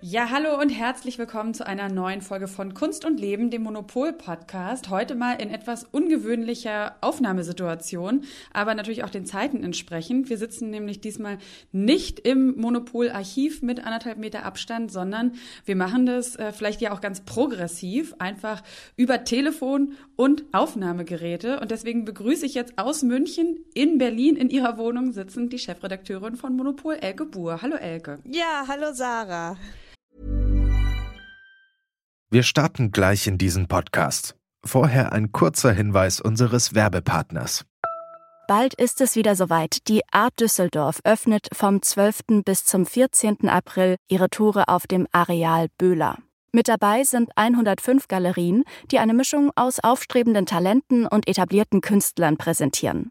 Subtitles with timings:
[0.00, 4.90] Ja, hallo und herzlich willkommen zu einer neuen Folge von Kunst und Leben, dem Monopol-Podcast.
[4.90, 8.22] Heute mal in etwas ungewöhnlicher Aufnahmesituation,
[8.52, 10.30] aber natürlich auch den Zeiten entsprechend.
[10.30, 11.38] Wir sitzen nämlich diesmal
[11.72, 15.32] nicht im Monopol-Archiv mit anderthalb Meter Abstand, sondern
[15.64, 18.62] wir machen das äh, vielleicht ja auch ganz progressiv, einfach
[18.94, 21.58] über Telefon und Aufnahmegeräte.
[21.58, 26.36] Und deswegen begrüße ich jetzt aus München in Berlin in ihrer Wohnung sitzend die Chefredakteurin
[26.36, 27.62] von Monopol, Elke Buhr.
[27.62, 28.20] Hallo Elke.
[28.24, 29.56] Ja, hallo Sarah.
[32.30, 34.36] Wir starten gleich in diesen Podcast.
[34.62, 37.64] Vorher ein kurzer Hinweis unseres Werbepartners.
[38.46, 39.88] Bald ist es wieder soweit.
[39.88, 42.44] Die Art Düsseldorf öffnet vom 12.
[42.44, 43.48] bis zum 14.
[43.48, 46.18] April ihre Tore auf dem Areal Böhler.
[46.52, 53.10] Mit dabei sind 105 Galerien, die eine Mischung aus aufstrebenden Talenten und etablierten Künstlern präsentieren.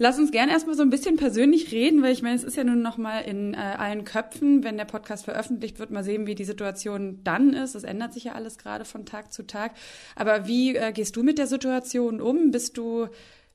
[0.00, 2.62] Lass uns gerne erstmal so ein bisschen persönlich reden, weil ich meine, es ist ja
[2.62, 6.36] nun noch mal in äh, allen Köpfen, wenn der Podcast veröffentlicht wird, mal sehen, wie
[6.36, 7.74] die Situation dann ist.
[7.74, 9.72] Es ändert sich ja alles gerade von Tag zu Tag.
[10.14, 12.52] Aber wie äh, gehst du mit der Situation um?
[12.52, 13.08] Bist du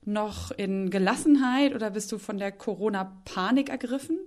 [0.06, 4.18] noch in Gelassenheit oder bist du von der Corona-Panik ergriffen?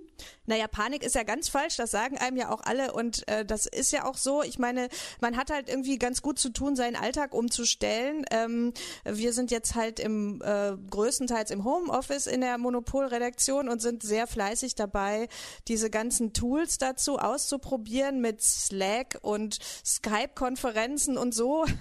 [0.46, 3.66] Naja, Panik ist ja ganz falsch, das sagen einem ja auch alle und äh, das
[3.66, 4.42] ist ja auch so.
[4.42, 4.88] Ich meine,
[5.20, 8.24] man hat halt irgendwie ganz gut zu tun, seinen Alltag umzustellen.
[8.30, 8.72] Ähm,
[9.04, 14.26] wir sind jetzt halt im äh, größtenteils im Homeoffice in der Monopolredaktion und sind sehr
[14.26, 15.28] fleißig dabei,
[15.68, 21.64] diese ganzen Tools dazu auszuprobieren mit Slack und Skype-Konferenzen und so.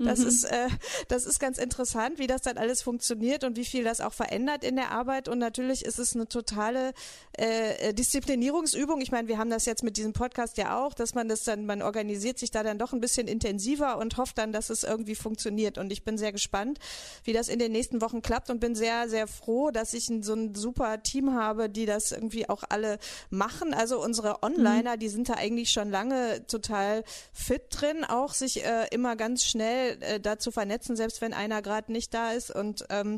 [0.00, 0.28] Das mhm.
[0.28, 0.68] ist äh,
[1.08, 4.64] das ist ganz interessant, wie das dann alles funktioniert und wie viel das auch verändert
[4.64, 6.92] in der Arbeit und natürlich ist es eine totale
[7.36, 9.00] äh, äh, Disziplinierungsübung.
[9.00, 11.66] Ich meine, wir haben das jetzt mit diesem Podcast ja auch, dass man das dann,
[11.66, 15.14] man organisiert sich da dann doch ein bisschen intensiver und hofft dann, dass es irgendwie
[15.14, 15.78] funktioniert.
[15.78, 16.78] Und ich bin sehr gespannt,
[17.24, 20.34] wie das in den nächsten Wochen klappt und bin sehr, sehr froh, dass ich so
[20.34, 22.98] ein super Team habe, die das irgendwie auch alle
[23.30, 23.74] machen.
[23.74, 25.00] Also unsere Onliner, mhm.
[25.00, 29.98] die sind da eigentlich schon lange total fit drin, auch sich äh, immer ganz schnell
[30.00, 32.50] äh, da zu vernetzen, selbst wenn einer gerade nicht da ist.
[32.50, 33.17] Und ähm,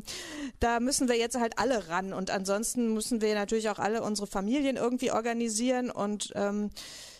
[0.59, 2.13] da müssen wir jetzt halt alle ran.
[2.13, 6.69] Und ansonsten müssen wir natürlich auch alle unsere Familie Familien irgendwie organisieren und ähm,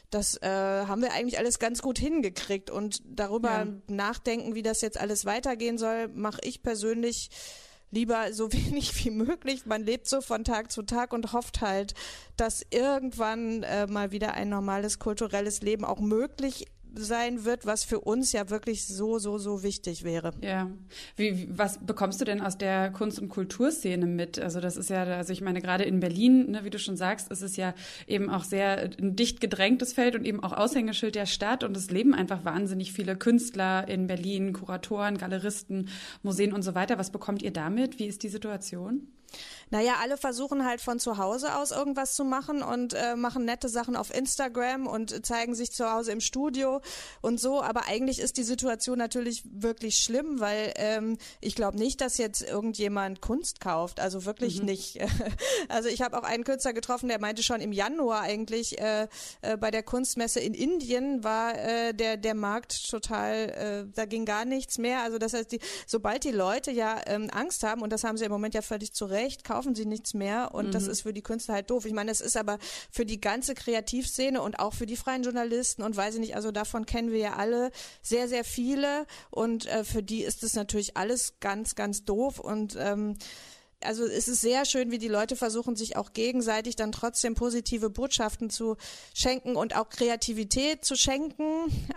[0.09, 3.67] das äh, haben wir eigentlich alles ganz gut hingekriegt und darüber ja.
[3.87, 7.29] nachdenken, wie das jetzt alles weitergehen soll, mache ich persönlich
[7.89, 9.65] lieber so wenig wie möglich.
[9.65, 11.93] Man lebt so von Tag zu Tag und hofft halt,
[12.35, 17.99] dass irgendwann äh, mal wieder ein normales kulturelles Leben auch möglich sein wird, was für
[17.99, 20.31] uns ja wirklich so, so, so wichtig wäre.
[20.41, 20.69] Ja.
[21.15, 24.39] Wie, was bekommst du denn aus der Kunst- und Kulturszene mit?
[24.39, 27.31] Also das ist ja, also ich meine, gerade in Berlin, ne, wie du schon sagst,
[27.31, 27.73] ist es ja
[28.07, 31.91] eben auch sehr ein dicht gedrängtes Feld und eben auch Aushängeschild der Stadt und es
[31.91, 35.89] leben einfach wahnsinnig viele Künstler in Berlin, Kuratoren, Galeristen,
[36.23, 36.97] Museen und so weiter.
[36.97, 37.99] Was bekommt ihr damit?
[37.99, 39.07] Wie ist die Situation?
[39.71, 43.69] Naja, alle versuchen halt von zu Hause aus irgendwas zu machen und äh, machen nette
[43.69, 46.81] Sachen auf Instagram und zeigen sich zu Hause im Studio
[47.21, 47.61] und so.
[47.61, 52.41] Aber eigentlich ist die Situation natürlich wirklich schlimm, weil ähm, ich glaube nicht, dass jetzt
[52.41, 53.99] irgendjemand Kunst kauft.
[53.99, 54.65] Also wirklich mhm.
[54.65, 54.99] nicht.
[55.69, 59.07] Also ich habe auch einen Künstler getroffen, der meinte schon im Januar eigentlich äh,
[59.41, 64.25] äh, bei der Kunstmesse in Indien war äh, der der Markt total, äh, da ging
[64.25, 65.01] gar nichts mehr.
[65.01, 68.25] Also das heißt, die, sobald die Leute ja ähm, Angst haben und das haben sie
[68.25, 70.71] im Moment ja völlig zu Recht, kaufen kaufen sie nichts mehr und mhm.
[70.71, 71.85] das ist für die Künstler halt doof.
[71.85, 72.57] Ich meine, es ist aber
[72.89, 76.51] für die ganze Kreativszene und auch für die freien Journalisten und weiß ich nicht, also
[76.51, 77.69] davon kennen wir ja alle
[78.01, 82.75] sehr, sehr viele und äh, für die ist es natürlich alles ganz, ganz doof und
[82.79, 83.17] ähm,
[83.83, 87.89] also es ist sehr schön, wie die Leute versuchen, sich auch gegenseitig dann trotzdem positive
[87.89, 88.77] Botschaften zu
[89.13, 91.43] schenken und auch Kreativität zu schenken.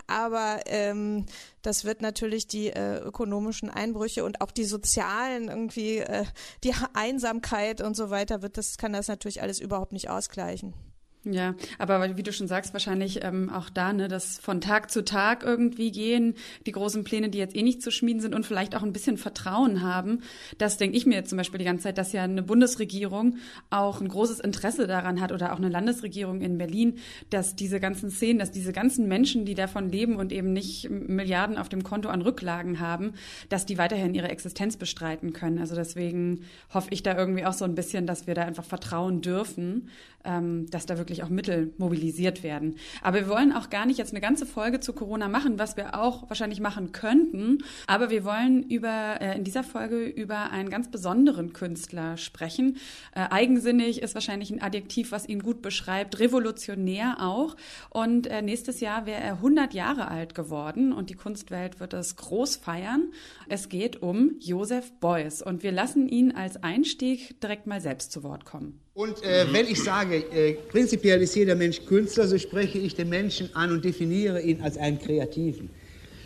[0.07, 1.27] Aber ähm,
[1.63, 6.25] das wird natürlich die äh, ökonomischen Einbrüche und auch die sozialen irgendwie äh,
[6.63, 10.75] die Einsamkeit und so weiter wird das kann das natürlich alles überhaupt nicht ausgleichen.
[11.25, 15.03] Ja, aber wie du schon sagst, wahrscheinlich ähm, auch da, ne, dass von Tag zu
[15.05, 16.35] Tag irgendwie gehen,
[16.67, 19.17] die großen Pläne, die jetzt eh nicht zu schmieden sind und vielleicht auch ein bisschen
[19.17, 20.21] Vertrauen haben.
[20.59, 23.39] Das denke ich mir jetzt zum Beispiel die ganze Zeit, dass ja eine Bundesregierung
[23.71, 26.99] auch ein großes Interesse daran hat oder auch eine Landesregierung in Berlin,
[27.31, 31.57] dass diese ganzen Szenen, dass diese ganzen Menschen, die davon leben und eben nicht Milliarden
[31.57, 33.15] auf dem Konto an Rücklagen haben,
[33.49, 35.59] dass die weiterhin ihre Existenz bestreiten können.
[35.59, 36.43] Also deswegen
[36.73, 39.89] hoffe ich da irgendwie auch so ein bisschen, dass wir da einfach vertrauen dürfen,
[40.25, 42.77] ähm, dass da wirklich auch Mittel mobilisiert werden.
[43.03, 45.99] Aber wir wollen auch gar nicht jetzt eine ganze Folge zu Corona machen, was wir
[45.99, 47.59] auch wahrscheinlich machen könnten.
[47.87, 52.79] Aber wir wollen über äh, in dieser Folge über einen ganz besonderen Künstler sprechen.
[53.15, 56.19] Äh, eigensinnig ist wahrscheinlich ein Adjektiv, was ihn gut beschreibt.
[56.19, 57.57] Revolutionär auch.
[57.91, 62.17] Und äh, nächstes Jahr wäre er 100 Jahre alt geworden und die Kunstwelt wird es
[62.17, 63.13] groß feiern.
[63.49, 68.23] Es geht um Joseph Beuys und wir lassen ihn als Einstieg direkt mal selbst zu
[68.23, 68.84] Wort kommen.
[68.95, 73.09] Und äh, wenn ich sage, äh, prinzipiell ist jeder Mensch Künstler, so spreche ich den
[73.09, 75.69] Menschen an und definiere ihn als einen Kreativen.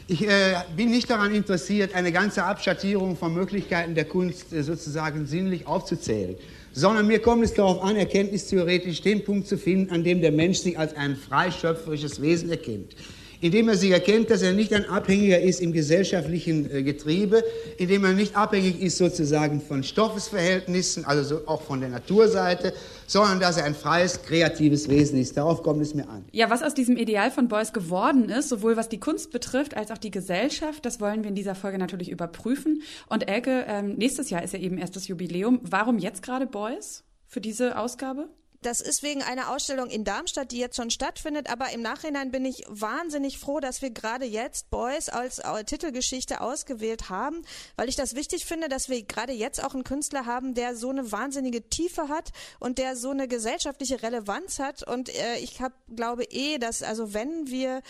[0.06, 5.25] Ich äh, bin nicht daran interessiert, eine ganze Abschattierung von Möglichkeiten der Kunst äh, sozusagen
[5.25, 6.37] sinnlich aufzuzählen,
[6.73, 10.59] sondern mir kommt es darauf an, erkenntnistheoretisch den Punkt zu finden, an dem der Mensch
[10.59, 12.94] sich als ein freischöpferisches Wesen erkennt
[13.40, 17.43] indem er sich erkennt, dass er nicht ein Abhängiger ist im gesellschaftlichen äh, Getriebe,
[17.76, 22.73] indem er nicht abhängig ist sozusagen von Stoffesverhältnissen, also auch von der Naturseite,
[23.06, 25.37] sondern dass er ein freies, kreatives Wesen ist.
[25.37, 26.25] Darauf kommt es mir an.
[26.32, 29.91] Ja, was aus diesem Ideal von Beuys geworden ist, sowohl was die Kunst betrifft als
[29.91, 32.82] auch die Gesellschaft, das wollen wir in dieser Folge natürlich überprüfen.
[33.08, 35.61] Und Elke, ähm, nächstes Jahr ist ja eben erst das Jubiläum.
[35.62, 38.29] Warum jetzt gerade Beuys für diese Ausgabe?
[38.62, 42.44] Das ist wegen einer Ausstellung in Darmstadt, die jetzt schon stattfindet, aber im Nachhinein bin
[42.44, 47.43] ich wahnsinnig froh, dass wir gerade jetzt Boys als Titelgeschichte ausgewählt haben,
[47.76, 50.90] weil ich das wichtig finde, dass wir gerade jetzt auch einen Künstler haben, der so
[50.90, 54.82] eine wahnsinnige Tiefe hat und der so eine gesellschaftliche Relevanz hat.
[54.82, 57.82] Und äh, ich hab, glaube eh, dass also wenn wir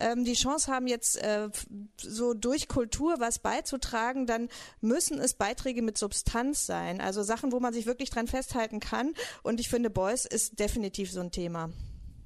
[0.00, 1.48] ähm, die Chance haben, jetzt äh,
[1.96, 4.48] so durch Kultur was beizutragen, dann
[4.80, 9.14] müssen es Beiträge mit Substanz sein, also Sachen, wo man sich wirklich dran festhalten kann
[9.42, 11.70] und ich finde Voice ist definitiv so ein Thema.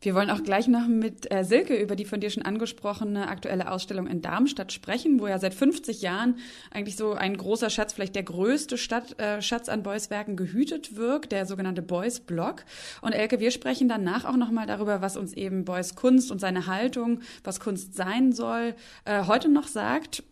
[0.00, 3.70] Wir wollen auch gleich noch mit äh, Silke über die von dir schon angesprochene aktuelle
[3.70, 6.36] Ausstellung in Darmstadt sprechen, wo ja seit 50 Jahren
[6.70, 10.94] eigentlich so ein großer Schatz, vielleicht der größte Stadt, äh, Schatz an Beuys Werken gehütet
[10.94, 12.64] wirkt, der sogenannte Beuys Block.
[13.00, 16.66] Und Elke, wir sprechen danach auch nochmal darüber, was uns eben Beuys Kunst und seine
[16.66, 20.22] Haltung, was Kunst sein soll, äh, heute noch sagt.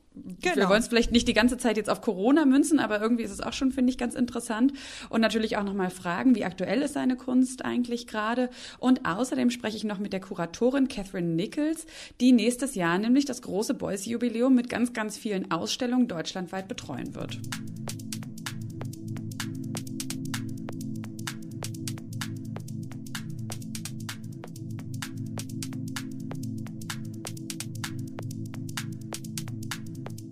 [0.41, 0.57] Genau.
[0.57, 3.31] Wir wollen es vielleicht nicht die ganze Zeit jetzt auf Corona münzen, aber irgendwie ist
[3.31, 4.73] es auch schon, finde ich, ganz interessant.
[5.11, 8.49] Und natürlich auch nochmal fragen, wie aktuell ist seine Kunst eigentlich gerade.
[8.79, 11.87] Und außerdem spreche ich noch mit der Kuratorin Catherine Nichols,
[12.21, 17.39] die nächstes Jahr nämlich das große Beuys-Jubiläum mit ganz, ganz vielen Ausstellungen deutschlandweit betreuen wird.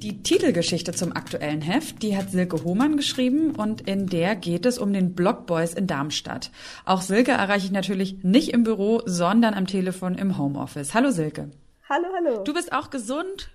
[0.05, 4.77] Die Titelgeschichte zum aktuellen Heft, die hat Silke Hohmann geschrieben und in der geht es
[4.77, 6.51] um den Blockboys in Darmstadt.
[6.85, 10.93] Auch Silke erreiche ich natürlich nicht im Büro, sondern am Telefon im Homeoffice.
[10.93, 11.49] Hallo Silke.
[11.89, 12.45] Hallo, hallo.
[12.45, 13.49] Du bist auch gesund?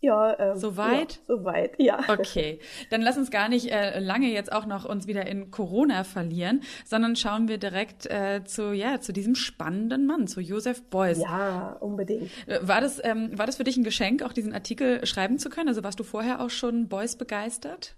[0.00, 1.16] Ja, ähm, soweit?
[1.16, 1.98] Ja, soweit, ja.
[2.08, 2.58] Okay,
[2.88, 6.62] dann lass uns gar nicht äh, lange jetzt auch noch uns wieder in Corona verlieren,
[6.86, 11.20] sondern schauen wir direkt äh, zu ja zu diesem spannenden Mann, zu Josef Beuys.
[11.20, 12.30] Ja, unbedingt.
[12.46, 15.50] Äh, war das ähm, war das für dich ein Geschenk, auch diesen Artikel schreiben zu
[15.50, 15.68] können?
[15.68, 17.94] Also warst du vorher auch schon Beuys begeistert?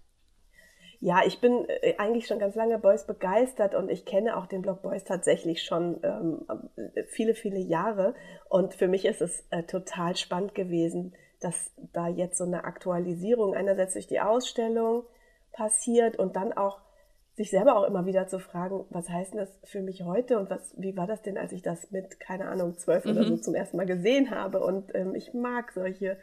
[0.99, 4.63] Ja, ich bin äh, eigentlich schon ganz lange Beuys begeistert und ich kenne auch den
[4.63, 6.47] Blog Beuys tatsächlich schon ähm,
[7.09, 8.15] viele, viele Jahre.
[8.49, 11.13] Und für mich ist es äh, total spannend gewesen,
[11.45, 15.05] dass da jetzt so eine Aktualisierung einerseits durch die Ausstellung
[15.53, 16.81] passiert und dann auch
[17.35, 20.51] sich selber auch immer wieder zu fragen, was heißt denn das für mich heute und
[20.51, 23.13] was, wie war das denn, als ich das mit, keine Ahnung, zwölf mhm.
[23.13, 23.43] oder so mhm.
[23.43, 24.61] zum ersten Mal gesehen habe.
[24.61, 26.19] Und ähm, ich mag solche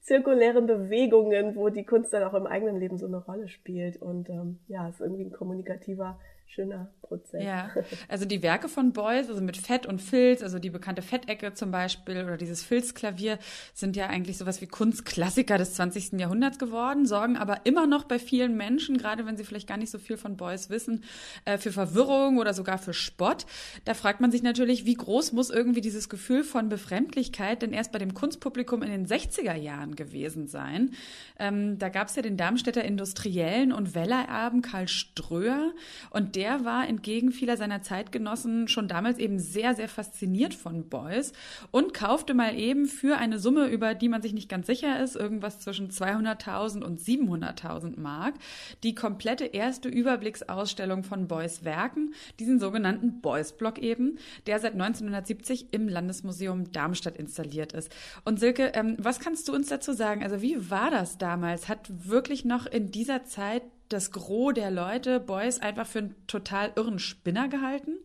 [0.00, 4.00] zirkulären Bewegungen, wo die Kunst dann auch im eigenen Leben so eine Rolle spielt.
[4.02, 6.18] Und ähm, ja, es ist irgendwie ein kommunikativer
[6.54, 7.42] schöner Prozess.
[7.42, 7.70] Ja,
[8.08, 11.70] also die Werke von Beuys, also mit Fett und Filz, also die bekannte Fettecke zum
[11.70, 13.38] Beispiel oder dieses Filzklavier,
[13.72, 16.12] sind ja eigentlich sowas wie Kunstklassiker des 20.
[16.20, 19.90] Jahrhunderts geworden, sorgen aber immer noch bei vielen Menschen, gerade wenn sie vielleicht gar nicht
[19.90, 21.04] so viel von Beuys wissen,
[21.44, 23.46] äh, für Verwirrung oder sogar für Spott.
[23.84, 27.92] Da fragt man sich natürlich, wie groß muss irgendwie dieses Gefühl von Befremdlichkeit denn erst
[27.92, 30.92] bei dem Kunstpublikum in den 60er Jahren gewesen sein.
[31.38, 35.72] Ähm, da gab es ja den Darmstädter Industriellen und Wellererben Karl Ströer
[36.10, 40.88] und der der war entgegen vieler seiner Zeitgenossen schon damals eben sehr, sehr fasziniert von
[40.88, 41.32] Beuys
[41.70, 45.14] und kaufte mal eben für eine Summe, über die man sich nicht ganz sicher ist,
[45.14, 48.34] irgendwas zwischen 200.000 und 700.000 Mark,
[48.82, 54.18] die komplette erste Überblicksausstellung von Beuys Werken, diesen sogenannten Beuys Block eben,
[54.48, 57.94] der seit 1970 im Landesmuseum Darmstadt installiert ist.
[58.24, 60.24] Und Silke, ähm, was kannst du uns dazu sagen?
[60.24, 61.68] Also wie war das damals?
[61.68, 66.72] Hat wirklich noch in dieser Zeit das Gros der Leute Beuys einfach für einen total
[66.76, 67.98] irren Spinner gehalten?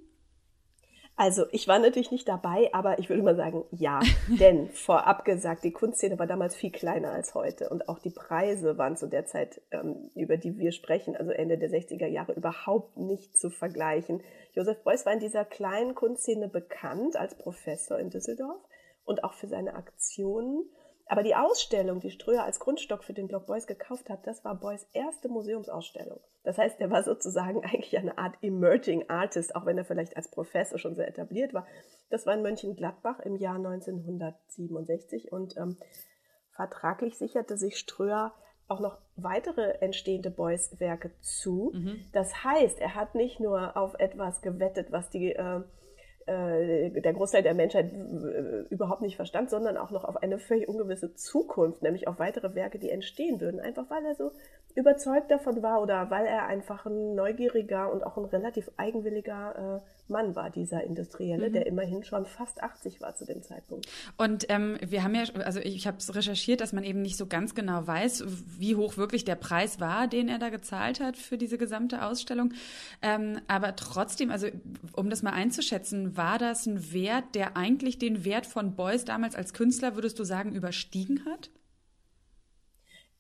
[1.20, 4.00] Also ich war natürlich nicht dabei, aber ich würde mal sagen, ja.
[4.40, 8.78] Denn vorab gesagt, die Kunstszene war damals viel kleiner als heute und auch die Preise
[8.78, 12.98] waren zu der Zeit, ähm, über die wir sprechen, also Ende der 60er Jahre, überhaupt
[12.98, 14.22] nicht zu vergleichen.
[14.54, 18.62] Josef Beuys war in dieser kleinen Kunstszene bekannt als Professor in Düsseldorf
[19.04, 20.70] und auch für seine Aktionen
[21.10, 24.56] aber die Ausstellung, die Ströer als Grundstock für den Blog Beuys gekauft hat, das war
[24.56, 26.20] Beuys erste Museumsausstellung.
[26.44, 30.30] Das heißt, er war sozusagen eigentlich eine Art Emerging Artist, auch wenn er vielleicht als
[30.30, 31.66] Professor schon sehr etabliert war.
[32.10, 35.78] Das war in Mönchengladbach im Jahr 1967 und ähm,
[36.52, 38.34] vertraglich sicherte sich Ströer
[38.68, 41.72] auch noch weitere entstehende Beuys-Werke zu.
[41.74, 42.06] Mhm.
[42.12, 45.62] Das heißt, er hat nicht nur auf etwas gewettet, was die äh,
[46.28, 50.68] äh, der Großteil der Menschheit äh, überhaupt nicht verstand, sondern auch noch auf eine völlig
[50.68, 54.32] ungewisse Zukunft, nämlich auf weitere Werke, die entstehen würden, einfach weil er so
[54.78, 60.12] überzeugt davon war oder weil er einfach ein neugieriger und auch ein relativ eigenwilliger äh,
[60.12, 61.54] Mann war, dieser Industrielle, mhm.
[61.54, 63.88] der immerhin schon fast 80 war zu dem Zeitpunkt.
[64.18, 67.26] Und ähm, wir haben ja, also ich habe es recherchiert, dass man eben nicht so
[67.26, 68.24] ganz genau weiß,
[68.60, 72.54] wie hoch wirklich der Preis war, den er da gezahlt hat für diese gesamte Ausstellung.
[73.02, 74.48] Ähm, aber trotzdem, also
[74.94, 79.36] um das mal einzuschätzen, war das ein Wert, der eigentlich den Wert von Beuys damals
[79.36, 81.50] als Künstler, würdest du sagen, überstiegen hat?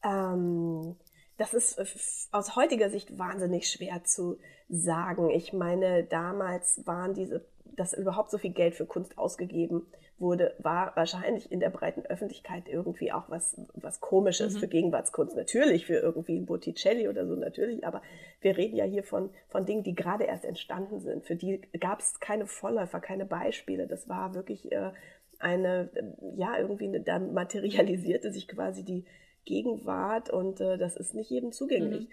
[0.04, 0.96] Ähm,
[1.38, 1.86] das ist äh,
[2.32, 4.38] aus heutiger Sicht wahnsinnig schwer zu
[4.70, 5.29] sagen.
[5.29, 9.86] Ich meine, damals waren diese, dass überhaupt so viel Geld für Kunst ausgegeben
[10.20, 14.60] wurde, war wahrscheinlich in der breiten Öffentlichkeit irgendwie auch was, was Komisches mhm.
[14.60, 15.36] für Gegenwartskunst.
[15.36, 18.01] Natürlich für irgendwie Botticelli oder so, natürlich, aber
[18.41, 21.25] wir reden ja hier von, von Dingen, die gerade erst entstanden sind.
[21.25, 23.86] Für die gab es keine Vorläufer, keine Beispiele.
[23.86, 24.91] Das war wirklich äh,
[25.39, 25.89] eine,
[26.36, 29.06] ja, irgendwie, da materialisierte sich quasi die,
[29.48, 32.08] Gegenwart und äh, das ist nicht jedem zugänglich.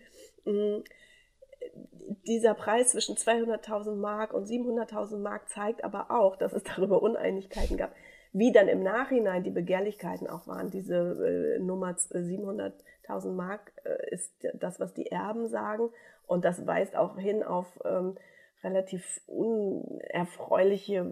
[0.46, 0.52] Mhm.
[0.52, 0.84] Mm,
[2.26, 7.76] dieser Preis zwischen 200.000 Mark und 700.000 Mark zeigt aber auch, dass es darüber Uneinigkeiten
[7.76, 7.94] gab,
[8.32, 10.70] wie dann im Nachhinein die Begehrlichkeiten auch waren.
[10.70, 15.90] Diese äh, Nummer 700.000 Mark äh, ist das, was die Erben sagen
[16.26, 18.16] und das weist auch hin auf ähm,
[18.62, 21.06] relativ unerfreuliche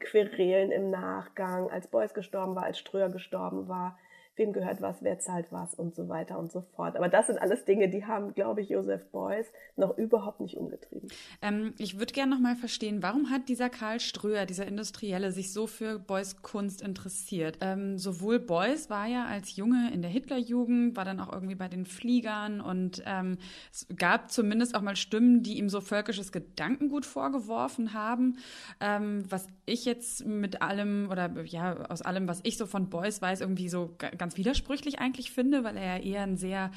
[0.00, 3.98] Querelen im Nachgang, als Beuys gestorben war, als Ströer gestorben war
[4.38, 6.96] wem gehört was, wer zahlt was und so weiter und so fort.
[6.96, 11.08] Aber das sind alles Dinge, die haben, glaube ich, Josef Beuys noch überhaupt nicht umgetrieben.
[11.42, 15.52] Ähm, ich würde gerne noch mal verstehen, warum hat dieser Karl Ströer, dieser Industrielle, sich
[15.52, 17.58] so für Beuys Kunst interessiert?
[17.60, 21.68] Ähm, sowohl Beuys war ja als Junge in der Hitlerjugend, war dann auch irgendwie bei
[21.68, 23.38] den Fliegern und ähm,
[23.72, 28.38] es gab zumindest auch mal Stimmen, die ihm so völkisches Gedankengut vorgeworfen haben.
[28.80, 33.20] Ähm, was ich jetzt mit allem oder ja, aus allem, was ich so von Beuys
[33.20, 36.70] weiß, irgendwie so ganz ganz widersprüchlich eigentlich finde, weil er ja eher einen sehr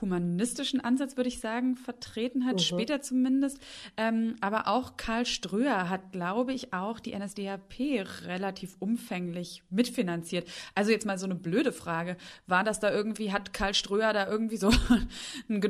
[0.00, 2.60] humanistischen Ansatz, würde ich sagen, vertreten hat, mhm.
[2.60, 3.58] später zumindest.
[3.98, 7.78] Ähm, aber auch Karl Ströer hat, glaube ich, auch die NSDAP
[8.24, 10.48] relativ umfänglich mitfinanziert.
[10.74, 12.16] Also jetzt mal so eine blöde Frage.
[12.46, 14.70] War das da irgendwie, hat Karl Ströer da irgendwie so
[15.50, 15.62] einen,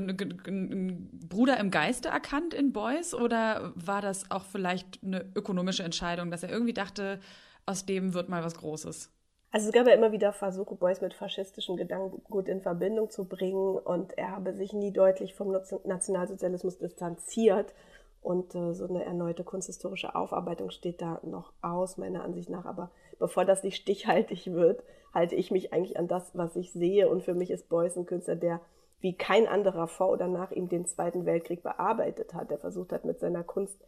[0.47, 6.31] einen Bruder im Geiste erkannt in Beuys oder war das auch vielleicht eine ökonomische Entscheidung,
[6.31, 7.19] dass er irgendwie dachte,
[7.67, 9.11] aus dem wird mal was Großes?
[9.50, 13.25] Also es gab ja immer wieder Versuche, Beuys mit faschistischen Gedanken gut in Verbindung zu
[13.25, 17.73] bringen und er habe sich nie deutlich vom Nationalsozialismus distanziert
[18.21, 22.67] und äh, so eine erneute kunsthistorische Aufarbeitung steht da noch aus, meiner Ansicht nach.
[22.67, 24.83] Aber bevor das nicht stichhaltig wird,
[25.14, 28.05] halte ich mich eigentlich an das, was ich sehe und für mich ist Beuys ein
[28.05, 28.61] Künstler, der
[29.00, 33.05] wie kein anderer vor oder nach ihm den Zweiten Weltkrieg bearbeitet hat, der versucht hat
[33.05, 33.81] mit seiner Kunst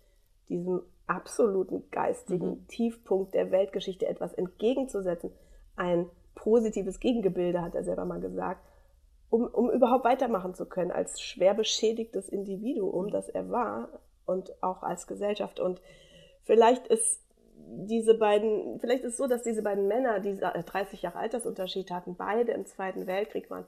[0.51, 2.69] diesem absoluten geistigen mhm.
[2.69, 5.33] Tiefpunkt der Weltgeschichte etwas entgegenzusetzen
[5.77, 8.65] ein positives Gegengebilde, hat er selber mal gesagt,
[9.31, 13.89] um, um überhaupt weitermachen zu können als schwer beschädigtes Individuum, das er war
[14.27, 15.61] und auch als Gesellschaft.
[15.61, 15.81] Und
[16.43, 17.21] vielleicht ist
[17.57, 22.17] diese beiden, vielleicht ist es so, dass diese beiden Männer, die 30 Jahre Altersunterschied hatten,
[22.17, 23.67] beide im Zweiten Weltkrieg waren.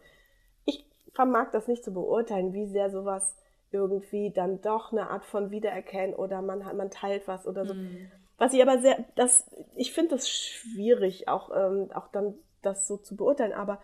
[0.65, 3.37] Ich vermag das nicht zu beurteilen, wie sehr sowas
[3.73, 7.75] irgendwie dann doch eine Art von Wiedererkennen oder man, man teilt was oder so.
[7.75, 8.11] Mhm.
[8.39, 12.97] Was ich aber sehr, das, ich finde das schwierig, auch, ähm, auch dann das so
[12.97, 13.53] zu beurteilen.
[13.53, 13.79] Aber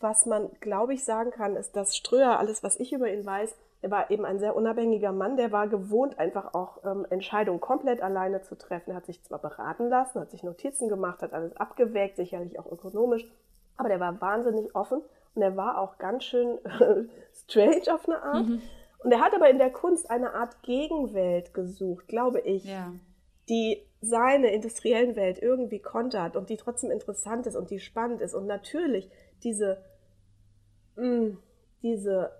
[0.00, 3.54] was man, glaube ich, sagen kann, ist, dass Ströer, alles, was ich über ihn weiß,
[3.82, 8.00] er war eben ein sehr unabhängiger Mann, der war gewohnt, einfach auch ähm, Entscheidungen komplett
[8.00, 8.90] alleine zu treffen.
[8.90, 12.70] Er hat sich zwar beraten lassen, hat sich Notizen gemacht, hat alles abgewägt, sicherlich auch
[12.70, 13.26] ökonomisch,
[13.76, 15.02] aber der war wahnsinnig offen
[15.34, 16.58] und er war auch ganz schön
[17.34, 18.46] strange auf eine Art.
[18.46, 18.62] Mhm.
[19.02, 22.92] Und er hat aber in der Kunst eine Art Gegenwelt gesucht, glaube ich, ja.
[23.48, 28.34] die seine industriellen Welt irgendwie kontert und die trotzdem interessant ist und die spannend ist.
[28.34, 29.10] Und natürlich
[29.42, 29.82] diese,
[30.96, 31.38] mh, mm,
[31.82, 32.32] diese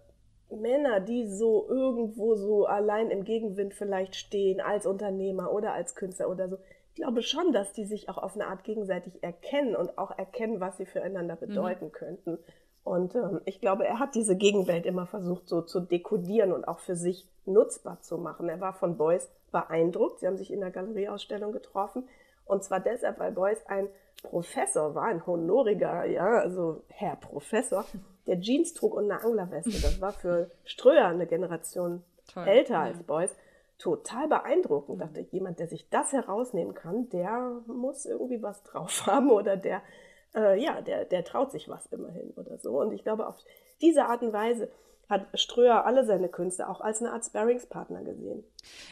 [0.51, 6.29] Männer, die so irgendwo so allein im Gegenwind vielleicht stehen, als Unternehmer oder als Künstler
[6.29, 6.59] oder so,
[6.95, 10.61] ich glaube schon, dass die sich auch auf eine Art gegenseitig erkennen und auch erkennen,
[10.61, 11.41] was sie füreinander mhm.
[11.41, 11.93] bedeuten mhm.
[11.93, 12.39] könnten.
[12.85, 16.81] Und ähm, ich glaube, er hat diese Gegenwelt immer versucht so zu dekodieren und auch
[16.81, 18.49] für sich nutzbar zu machen.
[18.49, 20.21] Er war von Beuys beeindruckt.
[20.21, 22.09] Sie haben sich in der Galerieausstellung getroffen.
[22.45, 23.89] Und zwar deshalb, weil Beuys ein
[24.23, 27.85] Professor war, ein honoriger, ja, also Herr Professor,
[28.27, 29.71] der Jeans trug und eine Anglerweste.
[29.71, 32.83] Das war für Ströer eine Generation Toll, älter ja.
[32.83, 33.35] als Beuys.
[33.79, 35.01] Total beeindruckend.
[35.01, 39.57] Ich dachte, jemand, der sich das herausnehmen kann, der muss irgendwie was drauf haben oder
[39.57, 39.83] der
[40.35, 42.81] äh, ja, der, der traut sich was immerhin oder so.
[42.81, 43.37] Und ich glaube, auf
[43.81, 44.71] diese Art und Weise
[45.13, 48.43] hat Ströer alle seine Künste auch als eine Art Sparringspartner gesehen.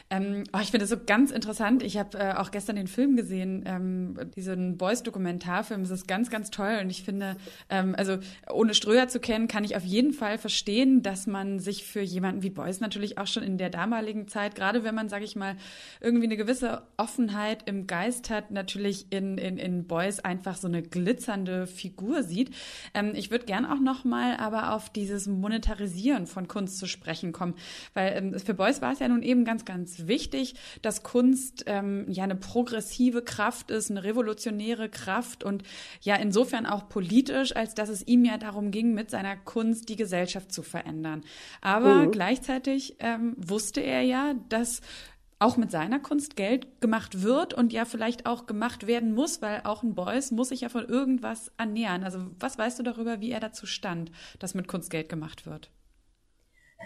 [0.09, 1.81] Ähm, oh, ich finde das so ganz interessant.
[1.81, 5.81] Ich habe äh, auch gestern den Film gesehen, ähm, diesen Boys-Dokumentarfilm.
[5.81, 6.79] Das ist ganz, ganz toll.
[6.81, 7.37] Und ich finde,
[7.69, 8.17] ähm, also
[8.51, 12.43] ohne Ströer zu kennen, kann ich auf jeden Fall verstehen, dass man sich für jemanden
[12.43, 15.55] wie Boys natürlich auch schon in der damaligen Zeit, gerade wenn man, sage ich mal,
[16.01, 20.83] irgendwie eine gewisse Offenheit im Geist hat, natürlich in, in, in Boys einfach so eine
[20.83, 22.53] glitzernde Figur sieht.
[22.93, 27.31] Ähm, ich würde gern auch noch mal aber auf dieses Monetarisieren von Kunst zu sprechen
[27.31, 27.55] kommen,
[27.93, 31.63] weil ähm, für Boys war es ja nun eben ganz ganz, ganz wichtig, dass Kunst
[31.67, 35.63] ähm, ja eine progressive Kraft ist, eine revolutionäre Kraft und
[36.01, 39.95] ja insofern auch politisch, als dass es ihm ja darum ging, mit seiner Kunst die
[39.95, 41.23] Gesellschaft zu verändern.
[41.61, 42.11] Aber mhm.
[42.11, 44.81] gleichzeitig ähm, wusste er ja, dass
[45.39, 49.61] auch mit seiner Kunst Geld gemacht wird und ja vielleicht auch gemacht werden muss, weil
[49.63, 52.03] auch ein Beuys muss sich ja von irgendwas ernähren.
[52.03, 55.71] Also was weißt du darüber, wie er dazu stand, dass mit Kunst Geld gemacht wird?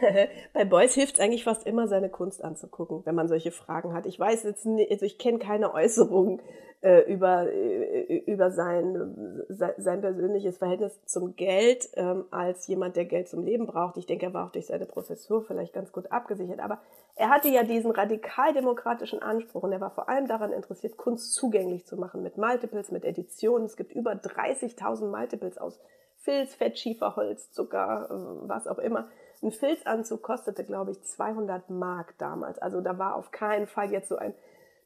[0.53, 4.05] Bei Beuys hilft es eigentlich fast immer, seine Kunst anzugucken, wenn man solche Fragen hat.
[4.05, 6.41] Ich weiß jetzt nicht, also ich kenne keine Äußerungen
[6.81, 13.27] äh, über, äh, über sein, sein persönliches Verhältnis zum Geld ähm, als jemand, der Geld
[13.27, 13.97] zum Leben braucht.
[13.97, 16.59] Ich denke, er war auch durch seine Professur vielleicht ganz gut abgesichert.
[16.59, 16.79] Aber
[17.15, 21.85] er hatte ja diesen radikaldemokratischen Anspruch und er war vor allem daran interessiert, Kunst zugänglich
[21.85, 23.65] zu machen mit Multiples, mit Editionen.
[23.65, 25.79] Es gibt über 30.000 Multiples aus
[26.17, 29.07] Filz, Fett, Schieferholz, Zucker, äh, was auch immer
[29.41, 32.59] ein Filzanzug kostete, glaube ich, 200 Mark damals.
[32.59, 34.33] Also da war auf keinen Fall jetzt so ein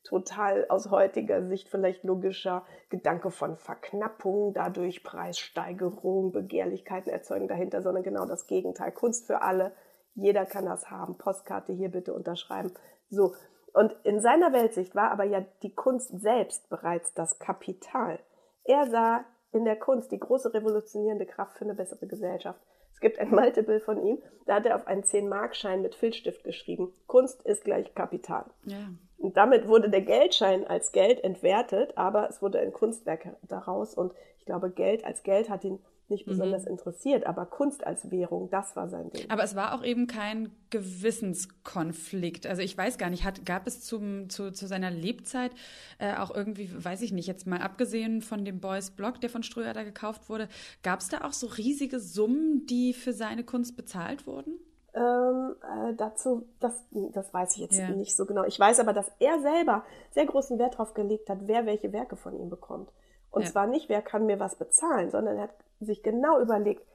[0.03, 8.03] total aus heutiger Sicht vielleicht logischer Gedanke von Verknappung, dadurch Preissteigerung, Begehrlichkeiten erzeugen dahinter, sondern
[8.03, 8.91] genau das Gegenteil.
[8.91, 9.73] Kunst für alle.
[10.15, 11.17] Jeder kann das haben.
[11.17, 12.71] Postkarte hier bitte unterschreiben.
[13.09, 13.35] So.
[13.73, 18.19] Und in seiner Weltsicht war aber ja die Kunst selbst bereits das Kapital.
[18.63, 22.59] Er sah in der Kunst die große revolutionierende Kraft für eine bessere Gesellschaft.
[22.99, 26.91] Es gibt ein Multiple von ihm, da hat er auf einen 10-Mark-Schein mit Filzstift geschrieben,
[27.07, 28.43] Kunst ist gleich Kapital.
[28.65, 28.89] Ja.
[29.17, 34.11] Und damit wurde der Geldschein als Geld entwertet, aber es wurde ein Kunstwerk daraus und
[34.37, 36.31] ich glaube, Geld als Geld hat ihn nicht mhm.
[36.31, 36.71] besonders mhm.
[36.71, 39.29] interessiert, aber Kunst als Währung, das war sein Ding.
[39.29, 42.45] Aber es war auch eben kein Gewissenskonflikt.
[42.47, 45.51] Also ich weiß gar nicht, hat, gab es zum, zu, zu seiner Lebzeit
[45.97, 49.43] äh, auch irgendwie, weiß ich nicht, jetzt mal abgesehen von dem Boys Blog, der von
[49.43, 50.47] Ströer da gekauft wurde,
[50.83, 54.59] gab es da auch so riesige Summen, die für seine Kunst bezahlt wurden?
[54.93, 57.89] Ähm, äh, dazu, das, das weiß ich jetzt ja.
[57.89, 58.43] nicht so genau.
[58.45, 62.15] Ich weiß aber, dass er selber sehr großen Wert darauf gelegt hat, wer welche Werke
[62.15, 62.89] von ihm bekommt.
[63.31, 63.49] Und ja.
[63.49, 66.85] zwar nicht, wer kann mir was bezahlen, sondern er hat sich genau überlegt,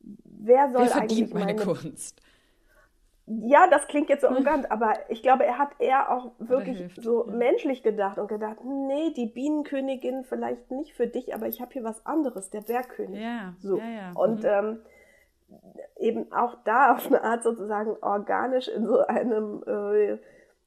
[0.00, 2.22] wer soll wer eigentlich meine, meine Kunst?
[3.26, 7.26] Ja, das klingt jetzt so arrogant, aber ich glaube, er hat eher auch wirklich so
[7.26, 7.32] ja.
[7.32, 11.84] menschlich gedacht und gedacht, nee, die Bienenkönigin vielleicht nicht für dich, aber ich habe hier
[11.84, 13.20] was anderes, der Bergkönig.
[13.20, 13.78] Ja, so.
[13.78, 14.12] ja, ja.
[14.14, 14.48] Und mhm.
[14.48, 14.78] ähm,
[15.96, 20.18] eben auch da auf eine Art sozusagen organisch in so einem äh,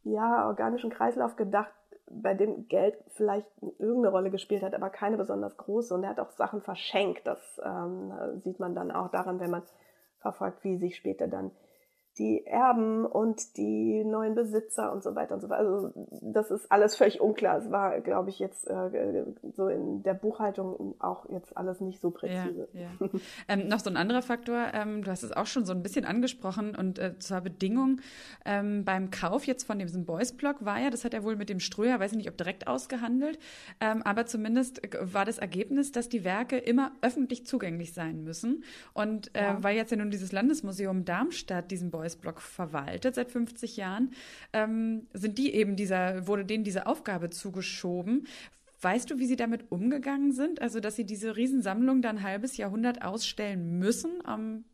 [0.03, 1.73] ja organischen Kreislauf gedacht,
[2.09, 5.93] bei dem Geld vielleicht irgendeine Rolle gespielt hat, aber keine besonders große.
[5.93, 7.25] Und er hat auch Sachen verschenkt.
[7.25, 8.13] Das ähm,
[8.43, 9.63] sieht man dann auch daran, wenn man
[10.19, 11.51] verfolgt, wie sich später dann
[12.17, 15.63] die Erben und die neuen Besitzer und so weiter und so weiter.
[15.63, 17.57] Also das ist alles völlig unklar.
[17.57, 22.11] Es war, glaube ich, jetzt äh, so in der Buchhaltung auch jetzt alles nicht so
[22.11, 22.67] präzise.
[22.73, 23.09] Ja, ja.
[23.47, 26.05] ähm, noch so ein anderer Faktor, ähm, du hast es auch schon so ein bisschen
[26.05, 27.99] angesprochen und äh, zur Bedingung
[28.45, 31.59] ähm, beim Kauf jetzt von diesem Boys-Blog war ja, das hat er wohl mit dem
[31.59, 33.39] Ströer, weiß ich nicht, ob direkt ausgehandelt,
[33.79, 38.63] ähm, aber zumindest war das Ergebnis, dass die Werke immer öffentlich zugänglich sein müssen.
[38.93, 39.63] Und äh, ja.
[39.63, 44.11] weil jetzt ja nun dieses Landesmuseum Darmstadt diesen Boys Beuys Blog verwaltet seit 50 Jahren,
[44.51, 48.27] ähm, sind die eben dieser, wurde denen diese Aufgabe zugeschoben.
[48.81, 50.61] Weißt du, wie sie damit umgegangen sind?
[50.61, 54.65] Also, dass sie diese Riesensammlung dann ein halbes Jahrhundert ausstellen müssen, um,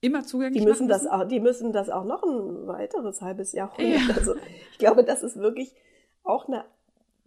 [0.00, 3.52] immer zugänglich die müssen machen das auch, Die müssen das auch noch ein weiteres halbes
[3.52, 4.00] Jahrhundert.
[4.08, 4.14] Ja.
[4.14, 4.36] Also,
[4.70, 5.74] ich glaube, das ist wirklich
[6.22, 6.64] auch eine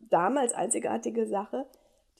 [0.10, 1.66] damals einzigartige Sache,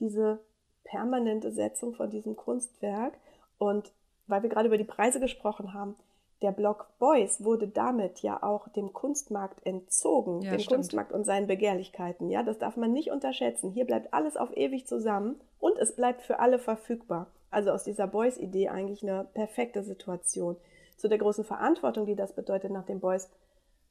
[0.02, 0.42] diese
[0.84, 3.14] permanente Setzung von diesem Kunstwerk.
[3.58, 3.94] Und
[4.28, 5.96] weil wir gerade über die Preise gesprochen haben,
[6.42, 10.78] der Block Boys wurde damit ja auch dem Kunstmarkt entzogen, ja, dem stimmt.
[10.78, 12.30] Kunstmarkt und seinen Begehrlichkeiten.
[12.30, 13.72] Ja, das darf man nicht unterschätzen.
[13.72, 17.28] Hier bleibt alles auf ewig zusammen und es bleibt für alle verfügbar.
[17.52, 20.56] Also aus dieser Boys-Idee eigentlich eine perfekte Situation.
[20.98, 23.30] Zu der großen Verantwortung, die das bedeutet, nachdem Boys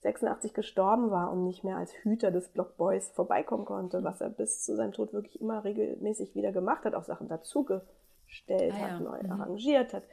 [0.02, 4.30] 86 gestorben war und nicht mehr als Hüter des Block Boys vorbeikommen konnte, was er
[4.30, 8.90] bis zu seinem Tod wirklich immer regelmäßig wieder gemacht hat, auch Sachen dazugestellt ah, ja.
[8.90, 9.32] hat, neu mhm.
[9.32, 10.04] arrangiert hat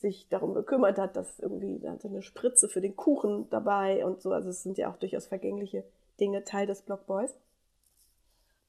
[0.00, 4.22] sich darum gekümmert hat, dass irgendwie da hatte eine Spritze für den Kuchen dabei und
[4.22, 4.32] so.
[4.32, 5.84] Also es sind ja auch durchaus vergängliche
[6.18, 7.36] Dinge Teil des Block Boys.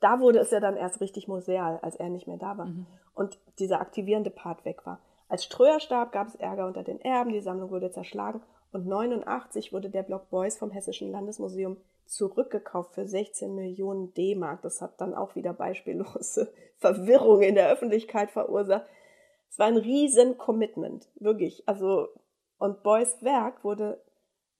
[0.01, 2.85] Da wurde es ja dann erst richtig museal, als er nicht mehr da war mhm.
[3.13, 4.99] und dieser aktivierende Part weg war.
[5.29, 8.41] Als Ströer starb, gab es Ärger unter den Erben, die Sammlung wurde zerschlagen
[8.73, 14.61] und 89 wurde der Block Boys vom Hessischen Landesmuseum zurückgekauft für 16 Millionen D-Mark.
[14.63, 18.85] Das hat dann auch wieder beispiellose Verwirrung in der Öffentlichkeit verursacht.
[19.51, 21.67] Es war ein riesen Commitment, wirklich.
[21.67, 22.07] Also,
[22.57, 24.01] und Beuys Werk wurde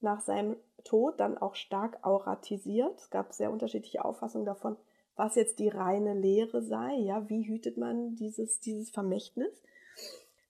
[0.01, 2.99] nach seinem Tod dann auch stark auratisiert.
[2.99, 4.75] Es gab sehr unterschiedliche Auffassungen davon,
[5.15, 6.95] was jetzt die reine Lehre sei.
[6.95, 9.63] Ja, wie hütet man dieses, dieses Vermächtnis?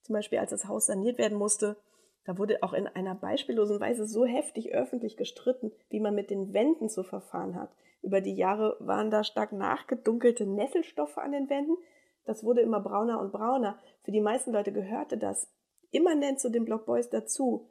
[0.01, 1.77] Zum Beispiel, als das Haus saniert werden musste,
[2.25, 6.51] da wurde auch in einer beispiellosen Weise so heftig öffentlich gestritten, wie man mit den
[6.51, 7.69] Wänden zu verfahren hat.
[8.01, 11.77] Über die Jahre waren da stark nachgedunkelte Nesselstoffe an den Wänden,
[12.25, 13.77] das wurde immer brauner und brauner.
[14.03, 15.49] Für die meisten Leute gehörte das
[15.91, 17.67] immanent zu den Block Boys dazu.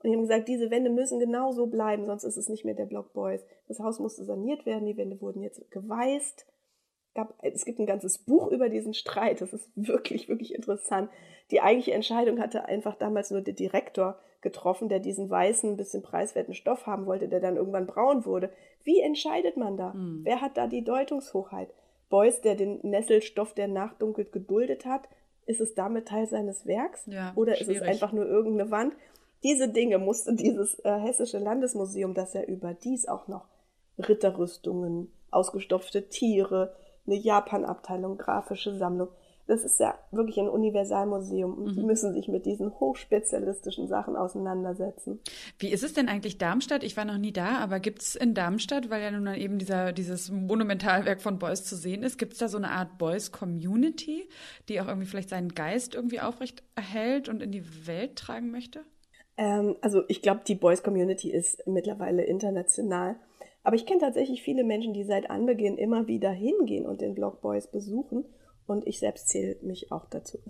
[0.00, 2.74] Und die haben gesagt, diese Wände müssen genau so bleiben, sonst ist es nicht mehr
[2.74, 3.44] der Block Boys.
[3.66, 6.46] Das Haus musste saniert werden, die Wände wurden jetzt geweißt.
[7.42, 9.40] Es gibt ein ganzes Buch über diesen Streit.
[9.40, 11.10] Das ist wirklich, wirklich interessant.
[11.50, 16.54] Die eigentliche Entscheidung hatte einfach damals nur der Direktor getroffen, der diesen weißen, bisschen preiswerten
[16.54, 18.52] Stoff haben wollte, der dann irgendwann braun wurde.
[18.84, 19.92] Wie entscheidet man da?
[19.92, 20.20] Hm.
[20.22, 21.74] Wer hat da die Deutungshochheit?
[22.08, 25.08] Beuys, der den Nesselstoff, der nachdunkelt, geduldet hat,
[25.46, 27.04] ist es damit Teil seines Werks?
[27.06, 27.76] Ja, oder schwierig.
[27.76, 28.94] ist es einfach nur irgendeine Wand?
[29.42, 33.46] Diese Dinge musste dieses äh, Hessische Landesmuseum, das ja überdies auch noch
[33.98, 36.74] Ritterrüstungen, ausgestopfte Tiere,
[37.06, 39.08] eine Japan-Abteilung, grafische Sammlung,
[39.48, 41.74] das ist ja wirklich ein Universalmuseum und mhm.
[41.74, 45.20] die müssen sich mit diesen hochspezialistischen Sachen auseinandersetzen.
[45.58, 46.84] Wie ist es denn eigentlich Darmstadt?
[46.84, 49.92] Ich war noch nie da, aber gibt es in Darmstadt, weil ja nun eben dieser,
[49.92, 54.28] dieses Monumentalwerk von Beuys zu sehen ist, gibt es da so eine Art Beuys-Community,
[54.68, 58.80] die auch irgendwie vielleicht seinen Geist irgendwie aufrecht erhält und in die Welt tragen möchte?
[59.38, 63.16] Ähm, also ich glaube, die Beuys-Community ist mittlerweile international.
[63.64, 67.40] Aber ich kenne tatsächlich viele Menschen, die seit Anbeginn immer wieder hingehen und den Blog
[67.40, 68.26] Boys besuchen
[68.68, 70.38] und ich selbst zähle mich auch dazu.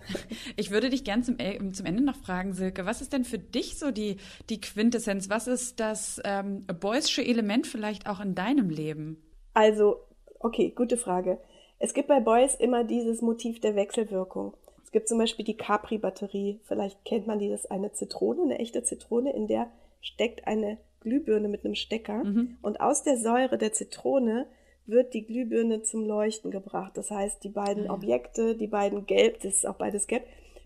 [0.56, 1.36] Ich würde dich gern zum,
[1.72, 4.16] zum Ende noch fragen, Silke, was ist denn für dich so die,
[4.50, 5.30] die Quintessenz?
[5.30, 9.22] Was ist das ähm, Boysche Element vielleicht auch in deinem Leben?
[9.54, 10.00] Also,
[10.40, 11.38] okay, gute Frage.
[11.78, 14.56] Es gibt bei Boys immer dieses Motiv der Wechselwirkung.
[14.82, 16.60] Es gibt zum Beispiel die Capri-Batterie.
[16.64, 20.78] Vielleicht kennt man die, das ist eine Zitrone, eine echte Zitrone, in der steckt eine
[21.00, 22.24] Glühbirne mit einem Stecker.
[22.24, 22.56] Mhm.
[22.62, 24.46] Und aus der Säure der Zitrone
[24.88, 26.96] wird die Glühbirne zum Leuchten gebracht.
[26.96, 27.92] Das heißt, die beiden ja.
[27.92, 30.24] Objekte, die beiden Gelb, das ist auch beides Gelb,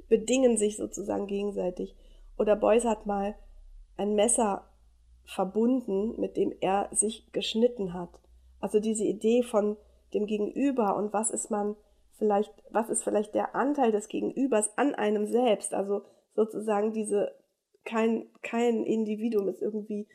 [0.09, 1.95] bedingen sich sozusagen gegenseitig.
[2.39, 3.35] Oder Beuys hat mal
[3.97, 4.65] ein Messer
[5.25, 8.21] verbunden, mit dem er sich geschnitten hat.
[8.61, 9.77] Also diese Idee von
[10.15, 11.77] dem Gegenüber und was ist man
[12.19, 15.75] vielleicht, was ist vielleicht der Anteil des Gegenübers an einem selbst?
[15.75, 16.03] Also
[16.35, 17.35] sozusagen diese,
[17.85, 20.07] kein, kein Individuum ist irgendwie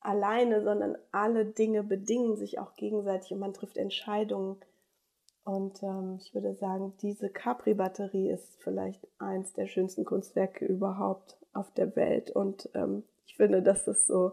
[0.00, 4.56] alleine, sondern alle Dinge bedingen sich auch gegenseitig und man trifft Entscheidungen.
[5.44, 11.72] Und ähm, ich würde sagen, diese Capri-Batterie ist vielleicht eins der schönsten Kunstwerke überhaupt auf
[11.72, 12.30] der Welt.
[12.30, 14.32] Und ähm, ich finde, dass das so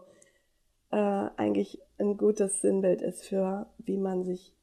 [0.90, 4.54] äh, eigentlich ein gutes Sinnbild ist für, wie man sich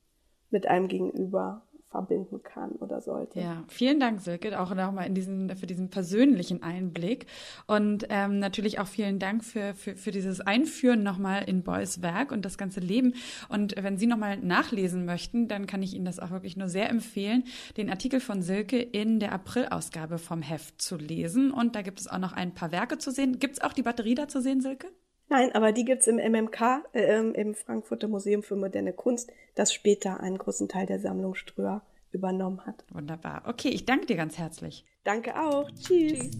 [0.51, 1.63] mit einem Gegenüber
[1.93, 3.39] verbinden kann oder sollte.
[3.39, 7.27] Ja, vielen Dank, Silke, auch nochmal in diesen, für diesen persönlichen Einblick.
[7.67, 12.31] Und ähm, natürlich auch vielen Dank für, für, für dieses Einführen nochmal in Boys Werk
[12.31, 13.13] und das ganze Leben.
[13.47, 16.89] Und wenn Sie nochmal nachlesen möchten, dann kann ich Ihnen das auch wirklich nur sehr
[16.89, 17.43] empfehlen,
[17.77, 21.51] den Artikel von Silke in der Aprilausgabe vom Heft zu lesen.
[21.51, 23.37] Und da gibt es auch noch ein paar Werke zu sehen.
[23.37, 24.87] Gibt es auch die Batterie da zu sehen, Silke?
[25.29, 30.19] Nein, aber die gibt's im MMK, äh, im Frankfurter Museum für moderne Kunst, das später
[30.19, 31.81] einen großen Teil der Sammlung Ströer
[32.11, 32.85] übernommen hat.
[32.91, 33.43] Wunderbar.
[33.47, 34.85] Okay, ich danke dir ganz herzlich.
[35.03, 35.69] Danke auch.
[35.71, 36.29] Tschüss.
[36.29, 36.31] Tschüss.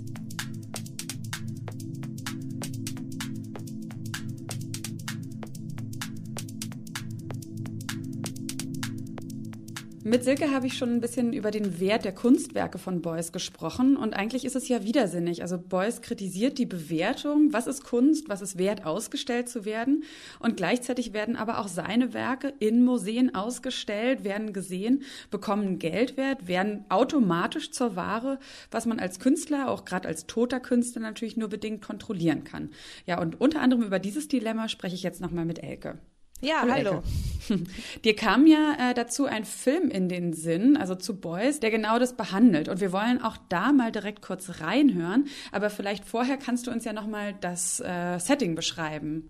[10.06, 13.96] Mit Silke habe ich schon ein bisschen über den Wert der Kunstwerke von Beuys gesprochen
[13.96, 15.44] und eigentlich ist es ja widersinnig.
[15.44, 20.04] Also Beuys kritisiert die Bewertung, was ist Kunst, was ist wert ausgestellt zu werden
[20.40, 26.84] und gleichzeitig werden aber auch seine Werke in Museen ausgestellt, werden gesehen, bekommen Geldwert, werden
[26.90, 28.40] automatisch zur Ware,
[28.72, 32.72] was man als Künstler, auch gerade als toter Künstler natürlich nur bedingt kontrollieren kann.
[33.06, 35.98] Ja, und unter anderem über dieses Dilemma spreche ich jetzt nochmal mit Elke.
[36.44, 36.74] Ja, hallo.
[36.74, 37.04] hallo.
[38.04, 42.00] Dir kam ja äh, dazu ein Film in den Sinn, also zu Boys, der genau
[42.00, 42.68] das behandelt.
[42.68, 45.28] Und wir wollen auch da mal direkt kurz reinhören.
[45.54, 49.30] Aber vielleicht vorher kannst du uns ja noch mal das äh, Setting beschreiben.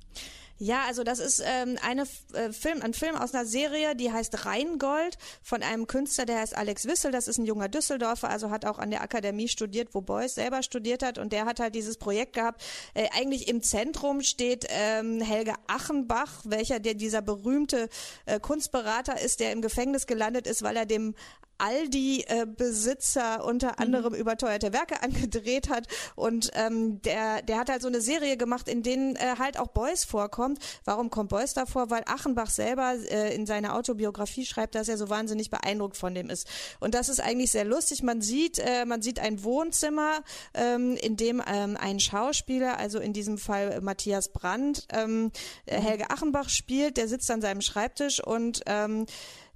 [0.58, 4.46] Ja, also das ist ähm, eine äh, Film, ein Film aus einer Serie, die heißt
[4.46, 7.12] Rheingold von einem Künstler, der heißt Alex Wissel.
[7.12, 10.62] Das ist ein junger Düsseldorfer, also hat auch an der Akademie studiert, wo Beuys selber
[10.64, 11.18] studiert hat.
[11.18, 12.64] Und der hat halt dieses Projekt gehabt.
[12.94, 17.90] Äh, eigentlich im Zentrum steht ähm, Helge Achenbach, welcher der dieser berühmte
[18.26, 21.16] äh, Kunstberater ist, der im Gefängnis gelandet ist, weil er dem
[21.64, 23.76] Aldi-Besitzer unter mhm.
[23.78, 24.20] anderem mhm.
[24.20, 25.88] überteuerte Werke angedreht hat.
[26.16, 29.68] Und ähm, der, der hat halt so eine Serie gemacht, in denen äh, halt auch
[29.68, 30.60] Beuys vorkommt.
[30.86, 31.90] Warum kommt Beuys davor?
[31.90, 36.30] Weil Achenbach selber äh, in seiner Autobiografie schreibt, dass er so wahnsinnig beeindruckt von dem
[36.30, 36.48] ist.
[36.80, 38.04] Und das ist eigentlich sehr lustig.
[38.04, 40.22] Man sieht, äh, man sieht ein Wohnzimmer,
[40.54, 45.32] ähm, in dem ähm, ein Schauspieler, also in diesem Fall Matthias Brandt, ähm, mhm.
[45.66, 46.98] Helge Achenbach spielt.
[46.98, 49.06] Der sitzt an seinem Schreibtisch und ähm,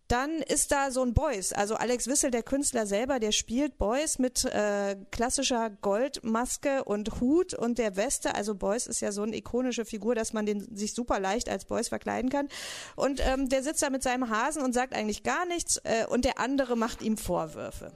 [0.07, 4.19] dann ist da so ein Boys, also Alex Wissel, der Künstler selber, der spielt Boys
[4.19, 8.33] mit äh, klassischer Goldmaske und Hut und der Weste.
[8.35, 11.65] Also Boys ist ja so eine ikonische Figur, dass man den sich super leicht als
[11.65, 12.47] Boys verkleiden kann.
[12.95, 16.23] Und ähm, der sitzt da mit seinem Hasen und sagt eigentlich gar nichts äh, und
[16.23, 17.91] der andere macht ihm Vorwürfe.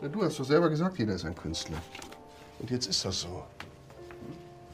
[0.00, 1.82] Ja, du hast doch selber gesagt, jeder ist ein Künstler.
[2.58, 3.44] Und jetzt ist das so.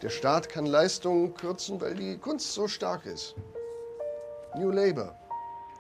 [0.00, 3.34] Der Staat kann Leistungen kürzen, weil die Kunst so stark ist.
[4.54, 5.14] New Labour.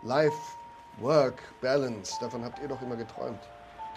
[0.02, 0.36] Life,
[0.98, 3.40] Work, Balance, davon habt ihr doch immer geträumt.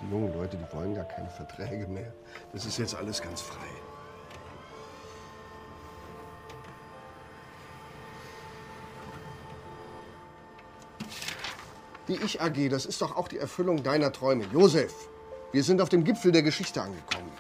[0.01, 2.11] Die jungen Leute, die wollen gar keine Verträge mehr.
[2.51, 3.65] Das ist jetzt alles ganz frei.
[12.07, 14.45] Die Ich AG, das ist doch auch die Erfüllung deiner Träume.
[14.53, 14.93] Josef,
[15.51, 17.31] wir sind auf dem Gipfel der Geschichte angekommen.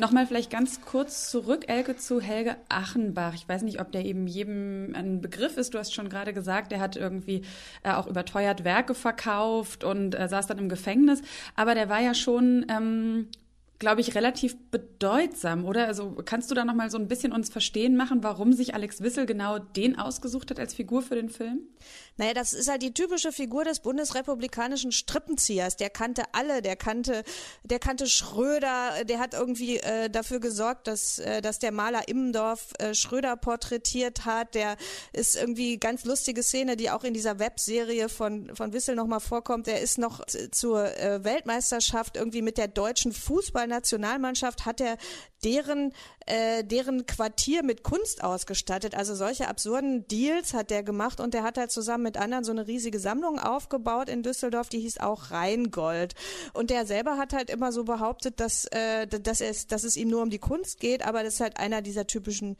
[0.00, 3.34] Nochmal vielleicht ganz kurz zurück, Elke, zu Helge Achenbach.
[3.34, 5.74] Ich weiß nicht, ob der eben jedem ein Begriff ist.
[5.74, 7.42] Du hast schon gerade gesagt, der hat irgendwie
[7.82, 11.20] äh, auch überteuert Werke verkauft und äh, saß dann im Gefängnis.
[11.56, 13.26] Aber der war ja schon ähm,
[13.78, 15.86] glaube ich, relativ bedeutsam, oder?
[15.86, 19.02] Also kannst du da noch mal so ein bisschen uns verstehen machen, warum sich Alex
[19.02, 21.60] Wissel genau den ausgesucht hat als Figur für den Film?
[22.16, 25.76] Naja, das ist halt die typische Figur des bundesrepublikanischen Strippenziehers.
[25.76, 27.22] Der kannte alle, der kannte,
[27.62, 32.72] der kannte Schröder, der hat irgendwie äh, dafür gesorgt, dass, äh, dass der Maler Immendorf
[32.80, 34.56] äh, Schröder porträtiert hat.
[34.56, 34.76] Der
[35.12, 39.68] ist irgendwie ganz lustige Szene, die auch in dieser Webserie von, von Wissel nochmal vorkommt.
[39.68, 44.96] Der ist noch zur äh, Weltmeisterschaft irgendwie mit der deutschen Fußball Nationalmannschaft hat er
[45.44, 45.92] deren,
[46.26, 48.94] äh, deren Quartier mit Kunst ausgestattet.
[48.94, 52.50] Also solche absurden Deals hat der gemacht und der hat halt zusammen mit anderen so
[52.50, 56.14] eine riesige Sammlung aufgebaut in Düsseldorf, die hieß auch Rheingold.
[56.54, 60.08] Und der selber hat halt immer so behauptet, dass, äh, dass, es, dass es ihm
[60.08, 62.56] nur um die Kunst geht, aber das ist halt einer dieser typischen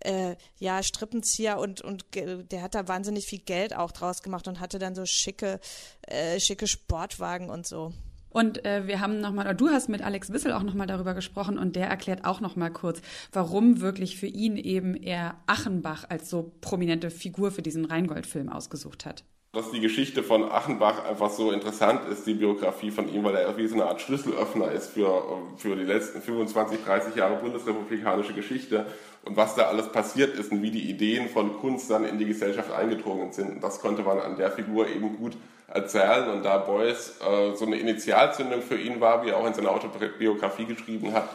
[0.00, 4.60] äh, ja, Strippenzieher und, und der hat da wahnsinnig viel Geld auch draus gemacht und
[4.60, 5.60] hatte dann so schicke,
[6.02, 7.92] äh, schicke Sportwagen und so.
[8.30, 11.58] Und äh, wir haben nochmal, oder du hast mit Alex Wissel auch nochmal darüber gesprochen
[11.58, 13.00] und der erklärt auch nochmal kurz,
[13.32, 19.06] warum wirklich für ihn eben er Achenbach als so prominente Figur für diesen Rheingold-Film ausgesucht
[19.06, 19.24] hat.
[19.52, 23.56] Dass die Geschichte von Achenbach einfach so interessant ist, die Biografie von ihm, weil er
[23.56, 25.22] wie so eine Art Schlüsselöffner ist für,
[25.56, 28.86] für die letzten 25, 30 Jahre bundesrepublikanische Geschichte
[29.24, 32.26] und was da alles passiert ist und wie die Ideen von Kunst dann in die
[32.26, 33.50] Gesellschaft eingedrungen sind.
[33.50, 35.36] Und das konnte man an der Figur eben gut
[35.68, 36.30] erzählen.
[36.30, 39.70] Und da Beuys äh, so eine Initialzündung für ihn war, wie er auch in seiner
[39.70, 41.28] Autobiografie geschrieben hat,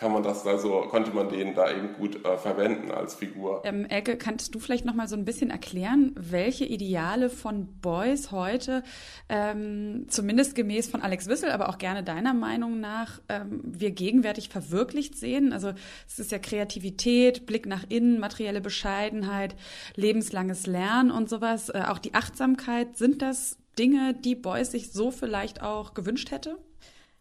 [0.00, 3.60] kann man das also, konnte man den da eben gut äh, verwenden als Figur.
[3.66, 8.32] Ähm, Elke, kannst du vielleicht noch mal so ein bisschen erklären, welche Ideale von Beuys
[8.32, 8.82] heute,
[9.28, 14.48] ähm, zumindest gemäß von Alex Wissel, aber auch gerne deiner Meinung nach, ähm, wir gegenwärtig
[14.48, 15.52] verwirklicht sehen?
[15.52, 15.72] Also
[16.08, 19.54] es ist ja Kreativität, Blick nach innen, materielle Bescheidenheit,
[19.96, 22.96] lebenslanges Lernen und sowas, äh, auch die Achtsamkeit.
[22.96, 26.56] Sind das Dinge, die Beuys sich so vielleicht auch gewünscht hätte?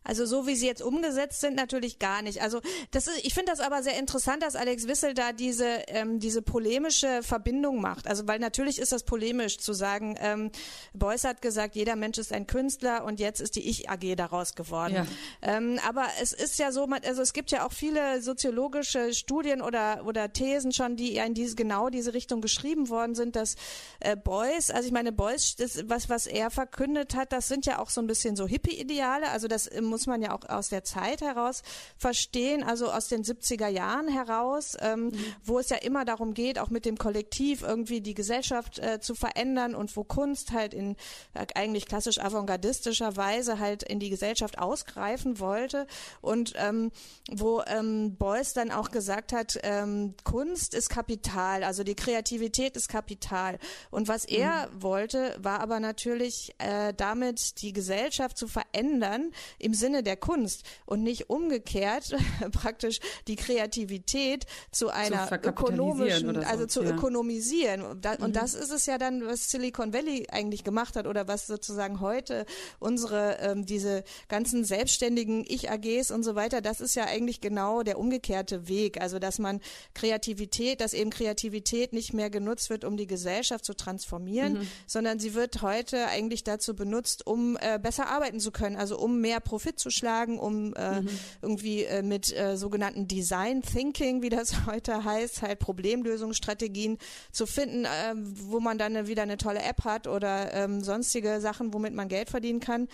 [0.10, 2.42] Also so wie sie jetzt umgesetzt sind, natürlich gar nicht.
[2.42, 6.20] Also das ist, ich finde das aber sehr interessant, dass Alex Wissel da diese ähm,
[6.20, 8.08] diese polemische Verbindung macht.
[8.08, 10.50] Also weil natürlich ist das polemisch zu sagen, ähm,
[10.96, 14.96] Beuys hat gesagt, jeder Mensch ist ein Künstler und jetzt ist die Ich-AG daraus geworden.
[14.96, 15.06] Ja.
[15.44, 20.08] Ähm, aber es ist ja so, also es gibt ja auch viele soziologische Studien oder
[20.08, 23.58] oder Thesen schon, die in diese genau diese Richtung geschrieben worden sind, dass
[24.00, 27.78] äh, Beuys, also ich meine Beuys, das, was was er verkündet hat, das sind ja
[27.78, 29.30] auch so ein bisschen so Hippie-Ideale.
[29.30, 31.64] Also das muss man ja auch aus der Zeit heraus
[31.98, 35.36] verstehen, also aus den 70er Jahren heraus, ähm, mhm.
[35.44, 39.16] wo es ja immer darum geht, auch mit dem Kollektiv irgendwie die Gesellschaft äh, zu
[39.16, 40.96] verändern und wo Kunst halt in
[41.34, 45.88] äh, eigentlich klassisch avantgardistischer Weise halt in die Gesellschaft ausgreifen wollte
[46.22, 46.92] und ähm,
[47.32, 52.90] wo ähm, Beuys dann auch gesagt hat, ähm, Kunst ist Kapital, also die Kreativität ist
[52.90, 53.60] Kapital.
[53.92, 54.84] Und was er mhm.
[54.84, 61.04] wollte, war aber natürlich äh, damit die Gesellschaft zu verändern im Sinne der Kunst und
[61.04, 62.16] nicht umgekehrt
[62.52, 66.92] praktisch die Kreativität zu einer zu ökonomischen, so, also zu ja.
[66.92, 67.82] ökonomisieren.
[67.84, 68.26] Und, da, mhm.
[68.26, 72.00] und das ist es ja dann, was Silicon Valley eigentlich gemacht hat oder was sozusagen
[72.00, 72.46] heute
[72.80, 77.98] unsere ähm, diese ganzen selbstständigen Ich-AGs und so weiter, das ist ja eigentlich genau der
[77.98, 79.02] umgekehrte Weg.
[79.02, 79.62] Also dass man
[79.94, 84.68] Kreativität, dass eben Kreativität nicht mehr genutzt wird, um die Gesellschaft zu transformieren, mhm.
[84.86, 89.22] sondern sie wird heute eigentlich dazu benutzt, um äh, besser arbeiten zu können, also um
[89.22, 91.10] mehr Profit zu schlagen, um äh, mhm.
[91.42, 96.98] irgendwie äh, mit äh, sogenannten Design Thinking, wie das heute heißt, halt Problemlösungsstrategien
[97.32, 101.74] zu finden, äh, wo man dann wieder eine tolle App hat oder ähm, sonstige Sachen,
[101.74, 102.88] womit man Geld verdienen kann.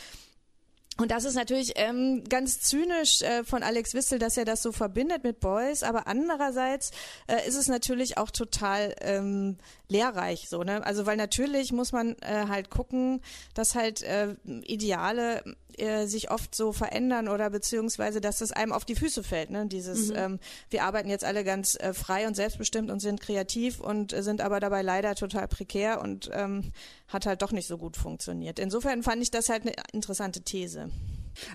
[0.97, 4.71] Und das ist natürlich ähm, ganz zynisch äh, von Alex Wissel, dass er das so
[4.71, 6.91] verbindet mit Boys, aber andererseits
[7.27, 9.57] äh, ist es natürlich auch total ähm,
[9.89, 10.85] lehrreich so, ne?
[10.85, 13.21] Also weil natürlich muss man äh, halt gucken,
[13.53, 15.43] dass halt äh, Ideale
[15.77, 19.49] äh, sich oft so verändern oder beziehungsweise, dass es einem auf die Füße fällt.
[19.49, 19.65] Ne?
[19.67, 20.15] Dieses, mhm.
[20.15, 24.23] ähm, wir arbeiten jetzt alle ganz äh, frei und selbstbestimmt und sind kreativ und äh,
[24.23, 26.71] sind aber dabei leider total prekär und ähm,
[27.07, 28.59] hat halt doch nicht so gut funktioniert.
[28.59, 30.89] Insofern fand ich das halt eine interessante These.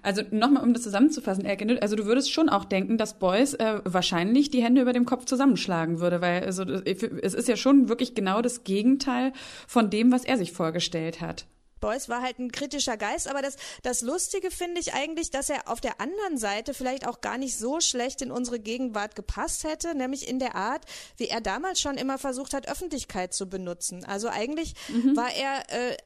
[0.03, 3.81] Also nochmal, um das zusammenzufassen, Erke, also du würdest schon auch denken, dass Beuys äh,
[3.85, 8.15] wahrscheinlich die Hände über dem Kopf zusammenschlagen würde, weil also, es ist ja schon wirklich
[8.15, 9.33] genau das Gegenteil
[9.67, 11.47] von dem, was er sich vorgestellt hat.
[11.81, 15.69] Beuys war halt ein kritischer Geist, aber das, das Lustige finde ich eigentlich, dass er
[15.69, 19.95] auf der anderen Seite vielleicht auch gar nicht so schlecht in unsere Gegenwart gepasst hätte,
[19.95, 20.85] nämlich in der Art,
[21.17, 24.05] wie er damals schon immer versucht hat, Öffentlichkeit zu benutzen.
[24.05, 25.17] Also eigentlich mhm.
[25.17, 25.97] war er äh,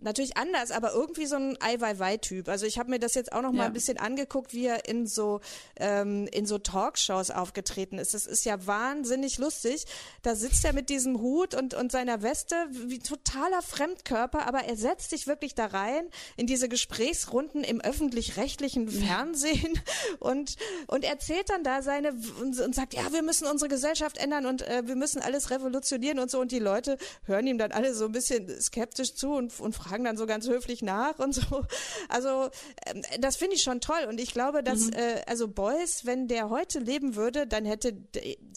[0.00, 2.48] natürlich anders, aber irgendwie so ein Ai-Wei-Wei-Typ.
[2.48, 3.66] Also ich habe mir das jetzt auch noch mal ja.
[3.66, 5.40] ein bisschen angeguckt, wie er in so
[5.76, 8.14] ähm, in so Talkshows aufgetreten ist.
[8.14, 9.86] Das ist ja wahnsinnig lustig.
[10.22, 14.76] Da sitzt er mit diesem Hut und und seiner Weste wie totaler Fremdkörper, aber er
[14.76, 19.80] setzt sich wirklich da rein in diese Gesprächsrunden im öffentlich-rechtlichen Fernsehen
[20.20, 24.46] und und erzählt dann da seine und, und, sagt, ja, wir müssen unsere Gesellschaft ändern
[24.46, 27.94] und äh, wir müssen alles revolutionieren und so und die Leute hören ihm dann alle
[27.94, 31.34] so ein bisschen skeptisch zu zu und, und fragen dann so ganz höflich nach und
[31.34, 31.64] so.
[32.08, 32.50] Also
[32.86, 34.92] ähm, das finde ich schon toll und ich glaube, dass mhm.
[34.94, 37.94] äh, also Beuys, wenn der heute leben würde, dann hätte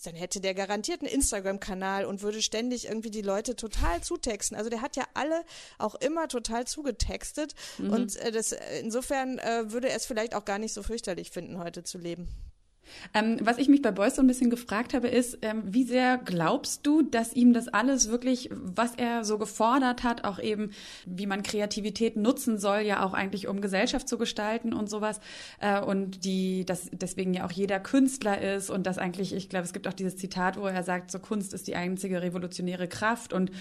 [0.03, 4.58] dann hätte der garantiert einen Instagram-Kanal und würde ständig irgendwie die Leute total zutexten.
[4.58, 5.43] Also der hat ja alle
[5.77, 7.91] auch immer total zugetextet mhm.
[7.91, 11.58] und äh, das insofern äh, würde er es vielleicht auch gar nicht so fürchterlich finden,
[11.60, 12.27] heute zu leben.
[13.13, 16.17] Ähm, was ich mich bei Beuys so ein bisschen gefragt habe, ist, ähm, wie sehr
[16.17, 20.71] glaubst du, dass ihm das alles wirklich, was er so gefordert hat, auch eben,
[21.06, 25.19] wie man Kreativität nutzen soll, ja auch eigentlich um Gesellschaft zu gestalten und sowas,
[25.60, 29.65] äh, und die, dass deswegen ja auch jeder Künstler ist und dass eigentlich, ich glaube,
[29.65, 33.34] es gibt auch dieses Zitat, wo er sagt, so Kunst ist die einzige revolutionäre Kraft
[33.34, 33.52] und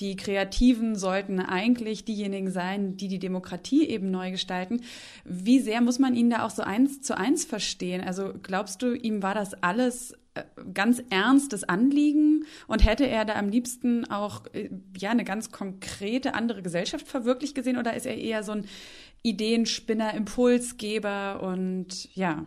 [0.00, 4.80] die Kreativen sollten eigentlich diejenigen sein, die die Demokratie eben neu gestalten.
[5.24, 8.02] Wie sehr muss man ihn da auch so eins zu eins verstehen?
[8.02, 13.24] Also glaubst glaubst du, ihm war das alles äh, ganz ernstes Anliegen und hätte er
[13.24, 18.06] da am liebsten auch äh, ja eine ganz konkrete andere Gesellschaft verwirklicht gesehen oder ist
[18.06, 18.66] er eher so ein
[19.22, 22.44] Ideenspinner, Impulsgeber und ja?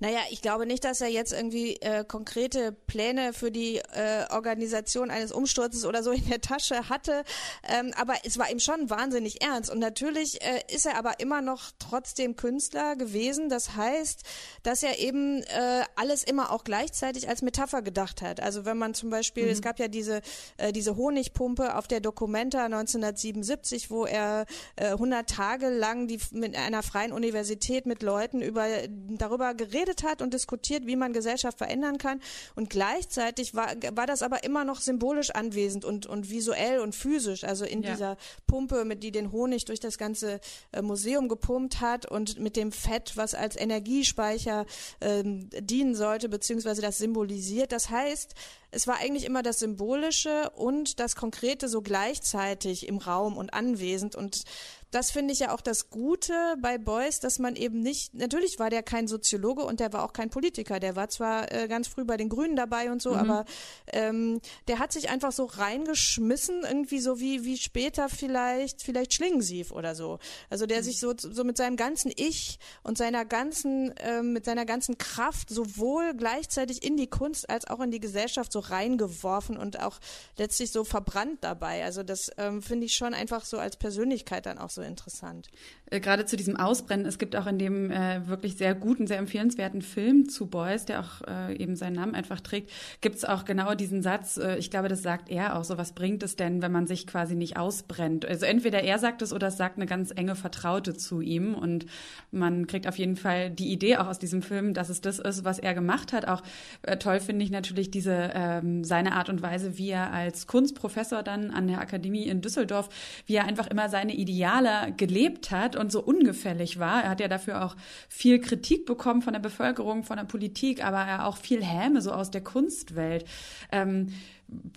[0.00, 5.10] Naja, ich glaube nicht, dass er jetzt irgendwie äh, konkrete Pläne für die äh, Organisation
[5.10, 7.22] eines Umsturzes oder so in der Tasche hatte.
[7.68, 9.70] Ähm, aber es war ihm schon wahnsinnig ernst.
[9.70, 13.50] Und natürlich äh, ist er aber immer noch trotzdem Künstler gewesen.
[13.50, 14.22] Das heißt,
[14.62, 18.40] dass er eben äh, alles immer auch gleichzeitig als Metapher gedacht hat.
[18.40, 19.50] Also wenn man zum Beispiel, mhm.
[19.50, 20.22] es gab ja diese,
[20.56, 26.56] äh, diese Honigpumpe auf der Documenta 1977, wo er äh, 100 Tage lang die, mit
[26.56, 31.58] einer freien Universität mit Leuten über, darüber geredet geredet hat und diskutiert, wie man Gesellschaft
[31.58, 32.20] verändern kann.
[32.54, 37.44] Und gleichzeitig war, war das aber immer noch symbolisch anwesend und, und visuell und physisch.
[37.44, 37.92] Also in ja.
[37.92, 40.40] dieser Pumpe, mit die den Honig durch das ganze
[40.72, 44.66] äh, Museum gepumpt hat und mit dem Fett, was als Energiespeicher
[45.00, 47.72] ähm, dienen sollte, beziehungsweise das symbolisiert.
[47.72, 48.34] Das heißt,
[48.72, 54.14] es war eigentlich immer das Symbolische und das Konkrete so gleichzeitig im Raum und anwesend
[54.14, 54.44] und
[54.90, 58.70] das finde ich ja auch das Gute bei Beuys, dass man eben nicht, natürlich war
[58.70, 60.80] der kein Soziologe und der war auch kein Politiker.
[60.80, 63.16] Der war zwar äh, ganz früh bei den Grünen dabei und so, mhm.
[63.16, 63.44] aber
[63.92, 69.70] ähm, der hat sich einfach so reingeschmissen, irgendwie so wie, wie später vielleicht, vielleicht Schlingensief
[69.70, 70.18] oder so.
[70.48, 70.84] Also der mhm.
[70.84, 75.50] sich so, so mit seinem ganzen Ich und seiner ganzen, ähm, mit seiner ganzen Kraft
[75.50, 80.00] sowohl gleichzeitig in die Kunst als auch in die Gesellschaft so reingeworfen und auch
[80.36, 81.84] letztlich so verbrannt dabei.
[81.84, 85.48] Also das ähm, finde ich schon einfach so als Persönlichkeit dann auch so interessant.
[85.90, 89.18] Äh, gerade zu diesem Ausbrennen, es gibt auch in dem äh, wirklich sehr guten, sehr
[89.18, 92.70] empfehlenswerten Film zu Boys, der auch äh, eben seinen Namen einfach trägt,
[93.00, 95.92] gibt es auch genau diesen Satz, äh, ich glaube, das sagt er auch so, was
[95.92, 98.26] bringt es denn, wenn man sich quasi nicht ausbrennt?
[98.26, 101.86] Also entweder er sagt es oder es sagt eine ganz enge Vertraute zu ihm und
[102.30, 105.44] man kriegt auf jeden Fall die Idee auch aus diesem Film, dass es das ist,
[105.44, 106.28] was er gemacht hat.
[106.28, 106.42] Auch
[106.82, 111.22] äh, toll finde ich natürlich diese ähm, seine Art und Weise, wie er als Kunstprofessor
[111.22, 112.88] dann an der Akademie in Düsseldorf,
[113.26, 117.04] wie er einfach immer seine Ideale gelebt hat und so ungefällig war.
[117.04, 117.76] Er hat ja dafür auch
[118.08, 122.12] viel Kritik bekommen von der Bevölkerung, von der Politik, aber er auch viel Häme so
[122.12, 123.24] aus der Kunstwelt.
[123.72, 124.08] Ähm,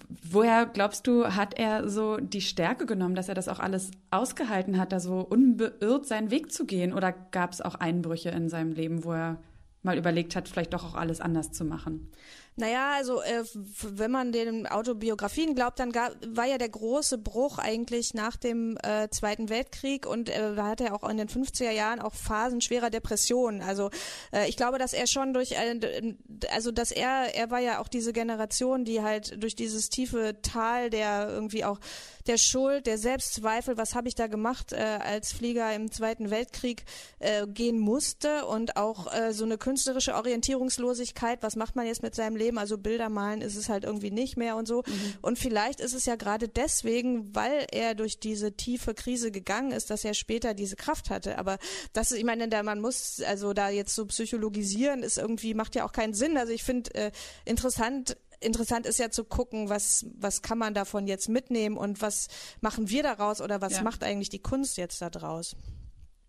[0.09, 4.79] woher glaubst du, hat er so die Stärke genommen, dass er das auch alles ausgehalten
[4.79, 6.93] hat, da so unbeirrt seinen Weg zu gehen?
[6.93, 9.41] Oder gab es auch Einbrüche in seinem Leben, wo er
[9.81, 12.09] mal überlegt hat, vielleicht doch auch alles anders zu machen?
[12.55, 13.43] Naja, also äh,
[13.81, 18.77] wenn man den Autobiografien glaubt, dann gab, war ja der große Bruch eigentlich nach dem
[18.83, 22.91] äh, Zweiten Weltkrieg und äh, hatte er auch in den 50er Jahren auch Phasen schwerer
[22.91, 23.61] Depressionen.
[23.61, 23.89] Also
[24.31, 26.15] äh, ich glaube, dass er schon durch, äh,
[26.51, 30.91] also dass er, er war ja auch diese Generation, die halt durch dieses tiefe Tal
[30.91, 31.79] der irgendwie auch
[32.27, 36.83] der Schuld, der Selbstzweifel, was habe ich da gemacht äh, als Flieger im Zweiten Weltkrieg
[37.19, 42.15] äh, gehen musste und auch äh, so eine künstlerische Orientierungslosigkeit, was macht man jetzt mit
[42.15, 42.57] seinem Leben?
[42.57, 44.83] Also Bilder malen ist es halt irgendwie nicht mehr und so.
[44.85, 45.13] Mhm.
[45.21, 49.89] Und vielleicht ist es ja gerade deswegen, weil er durch diese tiefe Krise gegangen ist,
[49.89, 51.37] dass er später diese Kraft hatte.
[51.37, 51.57] Aber
[51.93, 55.75] das ist, ich meine, da man muss also da jetzt so psychologisieren, ist irgendwie macht
[55.75, 56.37] ja auch keinen Sinn.
[56.37, 57.11] Also ich finde äh,
[57.45, 62.27] interessant interessant ist ja zu gucken, was, was kann man davon jetzt mitnehmen und was
[62.61, 63.83] machen wir daraus oder was ja.
[63.83, 65.55] macht eigentlich die Kunst jetzt da draus?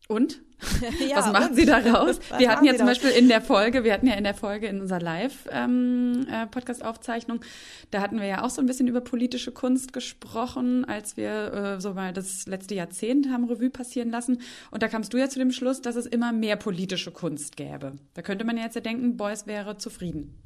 [0.07, 0.43] Und?
[1.09, 1.57] ja, was machen und?
[1.57, 2.21] Sie daraus?
[2.37, 4.83] wir hatten ja zum Beispiel in der Folge, wir hatten ja in der Folge in
[4.83, 7.47] unserer Live-Podcast-Aufzeichnung, ähm, äh,
[7.91, 11.81] da hatten wir ja auch so ein bisschen über politische Kunst gesprochen, als wir äh,
[11.81, 14.43] so mal das letzte Jahrzehnt haben Revue passieren lassen.
[14.71, 17.93] Und da kamst du ja zu dem Schluss, dass es immer mehr politische Kunst gäbe.
[18.13, 20.44] Da könnte man ja jetzt ja denken, Beuys wäre zufrieden.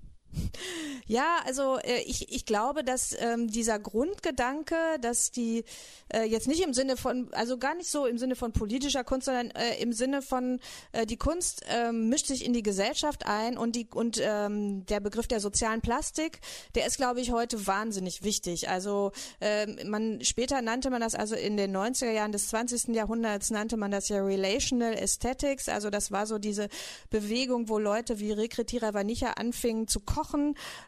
[1.06, 5.64] Ja, also äh, ich, ich glaube, dass ähm, dieser Grundgedanke, dass die
[6.12, 9.24] äh, jetzt nicht im Sinne von, also gar nicht so im Sinne von politischer Kunst,
[9.24, 10.60] sondern äh, im Sinne von
[10.92, 15.00] äh, die Kunst äh, mischt sich in die Gesellschaft ein und die und ähm, der
[15.00, 16.40] Begriff der sozialen Plastik,
[16.74, 18.68] der ist, glaube ich, heute wahnsinnig wichtig.
[18.68, 22.94] Also äh, man später nannte man das also in den 90er Jahren des 20.
[22.94, 25.70] Jahrhunderts nannte man das ja Relational Aesthetics.
[25.70, 26.68] Also das war so diese
[27.08, 30.17] Bewegung, wo Leute wie Rekretierer Vanicha anfingen zu kochen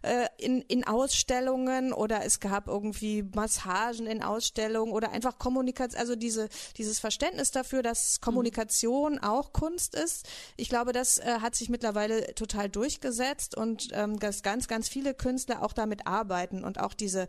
[0.02, 6.16] äh, in, in Ausstellungen oder es gab irgendwie Massagen in Ausstellungen oder einfach Kommunikation, also
[6.16, 9.24] diese, dieses Verständnis dafür, dass Kommunikation mhm.
[9.24, 10.28] auch Kunst ist.
[10.56, 15.14] Ich glaube, das äh, hat sich mittlerweile total durchgesetzt und ähm, dass ganz, ganz viele
[15.14, 17.28] Künstler auch damit arbeiten und auch diese,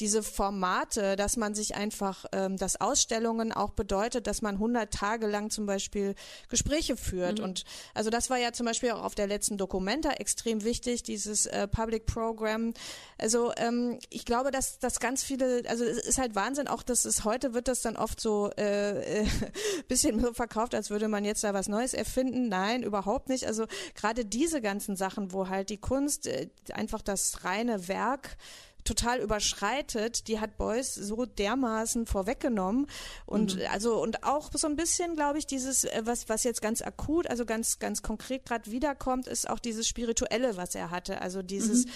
[0.00, 5.26] diese Formate, dass man sich einfach, ähm, dass Ausstellungen auch bedeutet, dass man 100 Tage
[5.26, 6.14] lang zum Beispiel
[6.48, 7.38] Gespräche führt.
[7.38, 7.44] Mhm.
[7.44, 11.41] Und also das war ja zum Beispiel auch auf der letzten Dokumenta extrem wichtig, dieses
[11.46, 12.72] äh, Public Program.
[13.18, 17.04] Also ähm, ich glaube, dass, dass ganz viele, also es ist halt Wahnsinn, auch dass
[17.04, 19.26] es heute wird das dann oft so äh, äh,
[19.88, 22.48] bisschen verkauft, als würde man jetzt da was Neues erfinden.
[22.48, 23.46] Nein, überhaupt nicht.
[23.46, 28.36] Also gerade diese ganzen Sachen, wo halt die Kunst äh, einfach das reine Werk
[28.84, 32.86] total überschreitet, die hat Beuys so dermaßen vorweggenommen.
[33.26, 33.62] Und mhm.
[33.70, 37.26] also und auch so ein bisschen, glaube ich, dieses äh, was was jetzt ganz akut,
[37.26, 41.86] also ganz ganz konkret gerade wiederkommt, ist auch dieses spirituelle, was er hatte, also dieses
[41.86, 41.90] mhm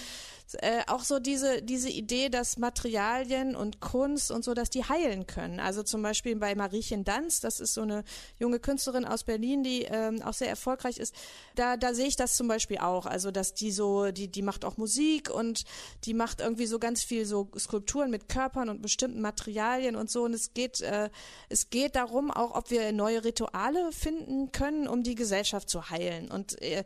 [0.55, 5.27] äh, auch so diese, diese Idee, dass Materialien und Kunst und so, dass die heilen
[5.27, 5.59] können.
[5.59, 8.03] Also zum Beispiel bei Mariechen Danz, das ist so eine
[8.39, 11.13] junge Künstlerin aus Berlin, die ähm, auch sehr erfolgreich ist.
[11.55, 13.05] Da, da sehe ich das zum Beispiel auch.
[13.05, 15.63] Also, dass die so, die, die macht auch Musik und
[16.05, 20.23] die macht irgendwie so ganz viel so Skulpturen mit Körpern und bestimmten Materialien und so.
[20.23, 21.09] Und es geht, äh,
[21.49, 26.31] es geht darum, auch ob wir neue Rituale finden können, um die Gesellschaft zu heilen.
[26.31, 26.83] Und äh,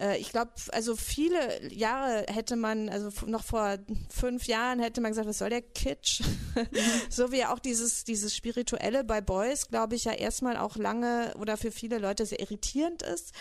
[0.00, 3.78] äh ich glaube, also viele Jahre hätte man, also noch vor
[4.08, 6.22] fünf Jahren hätte man gesagt, was soll der Kitsch?
[7.10, 11.56] so wie auch dieses, dieses Spirituelle bei Boys, glaube ich, ja erstmal auch lange oder
[11.56, 13.32] für viele Leute sehr irritierend ist.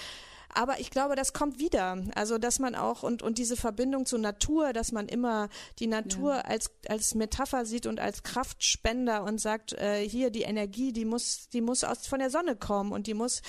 [0.53, 2.03] Aber ich glaube, das kommt wieder.
[2.15, 6.35] Also, dass man auch und, und diese Verbindung zur Natur, dass man immer die Natur
[6.35, 6.41] ja.
[6.41, 11.49] als, als Metapher sieht und als Kraftspender und sagt, äh, hier die Energie, die muss,
[11.49, 13.41] die muss aus, von der Sonne kommen und die muss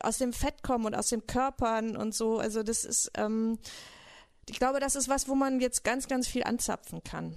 [0.00, 2.38] aus dem Fett kommen und aus den Körpern und so.
[2.38, 3.58] Also, das ist, ähm,
[4.48, 7.34] ich glaube, das ist was, wo man jetzt ganz, ganz viel anzapfen kann.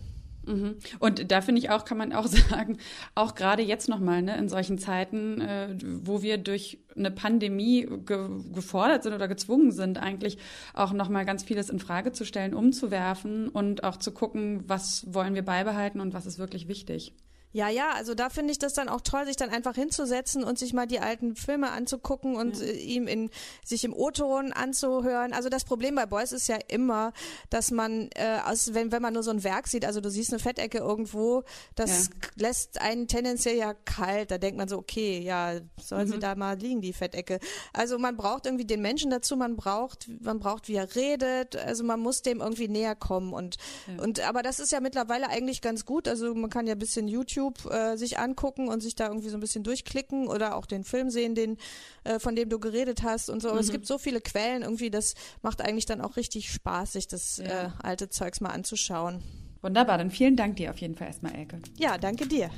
[0.49, 0.77] Mhm.
[0.97, 2.77] Und da finde ich auch, kann man auch sagen,
[3.15, 8.27] auch gerade jetzt nochmal, ne, in solchen Zeiten, äh, wo wir durch eine Pandemie ge
[8.51, 10.37] gefordert sind oder gezwungen sind, eigentlich
[10.73, 15.35] auch nochmal ganz vieles in Frage zu stellen, umzuwerfen und auch zu gucken, was wollen
[15.35, 17.13] wir beibehalten und was ist wirklich wichtig.
[17.51, 20.59] Ja, ja, also da finde ich das dann auch toll, sich dann einfach hinzusetzen und
[20.59, 22.65] sich mal die alten Filme anzugucken und ja.
[22.65, 23.31] Äh, ihm in
[23.65, 25.33] sich im O-Ton anzuhören.
[25.33, 27.11] Also das Problem bei Boys ist ja immer,
[27.49, 30.31] dass man äh, aus wenn wenn man nur so ein Werk sieht, also du siehst
[30.31, 31.43] eine Fettecke irgendwo,
[31.73, 32.13] das ja.
[32.35, 34.29] lässt einen tendenziell ja kalt.
[34.29, 36.11] Da denkt man so, okay, ja, soll mhm.
[36.11, 37.39] sie da mal liegen die Fettecke.
[37.73, 41.83] Also man braucht irgendwie den Menschen dazu, man braucht man braucht wie er redet, also
[41.83, 44.03] man muss dem irgendwie näher kommen und ja.
[44.03, 47.07] und aber das ist ja mittlerweile eigentlich ganz gut, also man kann ja ein bisschen
[47.07, 50.65] YouTube YouTube äh, sich angucken und sich da irgendwie so ein bisschen durchklicken oder auch
[50.65, 51.57] den Film sehen, den,
[52.03, 53.53] äh, von dem du geredet hast und so.
[53.53, 53.59] Mhm.
[53.59, 57.37] Es gibt so viele Quellen irgendwie, das macht eigentlich dann auch richtig Spaß, sich das
[57.37, 57.65] ja.
[57.65, 59.23] äh, alte Zeugs mal anzuschauen.
[59.61, 61.59] Wunderbar, dann vielen Dank dir auf jeden Fall erstmal, Elke.
[61.77, 62.49] Ja, danke dir.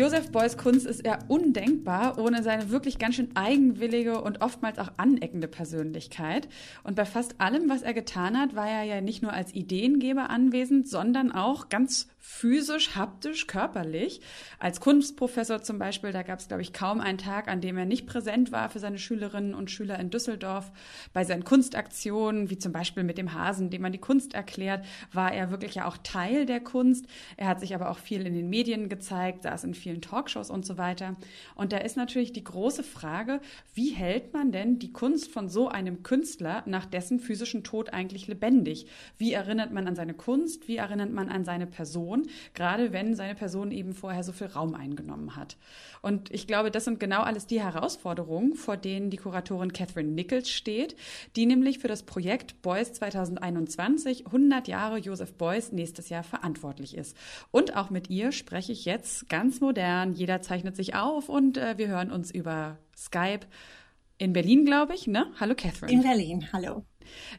[0.00, 4.92] Josef Beuys Kunst ist ja undenkbar ohne seine wirklich ganz schön eigenwillige und oftmals auch
[4.96, 6.48] aneckende Persönlichkeit.
[6.84, 10.30] Und bei fast allem, was er getan hat, war er ja nicht nur als Ideengeber
[10.30, 14.20] anwesend, sondern auch ganz physisch, haptisch, körperlich.
[14.58, 17.86] Als Kunstprofessor zum Beispiel, da gab es, glaube ich, kaum einen Tag, an dem er
[17.86, 20.70] nicht präsent war für seine Schülerinnen und Schüler in Düsseldorf.
[21.14, 25.32] Bei seinen Kunstaktionen, wie zum Beispiel mit dem Hasen, dem man die Kunst erklärt, war
[25.32, 27.06] er wirklich ja auch Teil der Kunst.
[27.38, 30.66] Er hat sich aber auch viel in den Medien gezeigt, saß in vielen Talkshows und
[30.66, 31.16] so weiter.
[31.54, 33.40] Und da ist natürlich die große Frage,
[33.74, 38.26] wie hält man denn die Kunst von so einem Künstler nach dessen physischen Tod eigentlich
[38.28, 38.86] lebendig?
[39.16, 40.68] Wie erinnert man an seine Kunst?
[40.68, 42.19] Wie erinnert man an seine Person?
[42.20, 45.56] Person, gerade wenn seine Person eben vorher so viel Raum eingenommen hat.
[46.02, 50.48] Und ich glaube, das sind genau alles die Herausforderungen, vor denen die Kuratorin Catherine Nichols
[50.50, 50.96] steht,
[51.36, 57.16] die nämlich für das Projekt Beuys 2021 100 Jahre Joseph Beuys nächstes Jahr verantwortlich ist.
[57.50, 60.14] Und auch mit ihr spreche ich jetzt ganz modern.
[60.14, 63.46] Jeder zeichnet sich auf und äh, wir hören uns über Skype
[64.18, 65.26] in Berlin, glaube ich, ne?
[65.38, 65.92] Hallo Catherine.
[65.92, 66.84] In Berlin, hallo.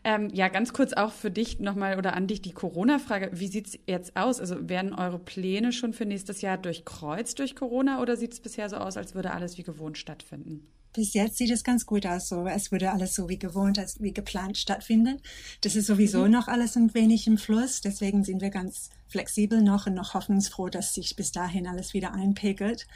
[0.03, 3.31] Ähm, ja, ganz kurz auch für dich nochmal oder an dich die Corona-Frage.
[3.33, 4.39] Wie sieht es jetzt aus?
[4.39, 8.69] Also werden eure Pläne schon für nächstes Jahr durchkreuzt durch Corona oder sieht es bisher
[8.69, 10.67] so aus, als würde alles wie gewohnt stattfinden?
[10.93, 12.27] Bis jetzt sieht es ganz gut aus.
[12.27, 15.21] So, es würde alles so wie gewohnt, als wie geplant stattfinden.
[15.61, 16.31] Das ist sowieso mhm.
[16.31, 17.79] noch alles ein wenig im Fluss.
[17.79, 22.13] Deswegen sind wir ganz flexibel noch und noch hoffnungsfroh, dass sich bis dahin alles wieder
[22.13, 22.87] einpegelt.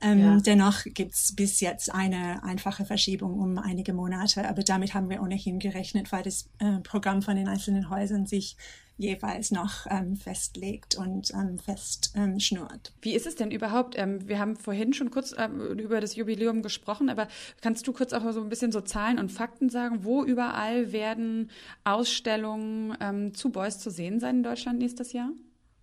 [0.00, 0.36] Ähm, ja.
[0.38, 5.22] Dennoch gibt es bis jetzt eine einfache Verschiebung um einige Monate, aber damit haben wir
[5.22, 8.56] ohnehin gerechnet, weil das äh, Programm von den einzelnen Häusern sich
[8.98, 12.92] jeweils noch ähm, festlegt und ähm, festschnurrt.
[13.00, 13.96] Wie ist es denn überhaupt?
[13.96, 17.28] Ähm, wir haben vorhin schon kurz ähm, über das Jubiläum gesprochen, aber
[17.62, 20.04] kannst du kurz auch so ein bisschen so Zahlen und Fakten sagen?
[20.04, 21.50] Wo überall werden
[21.84, 25.30] Ausstellungen ähm, zu Beuys zu sehen sein in Deutschland nächstes Jahr?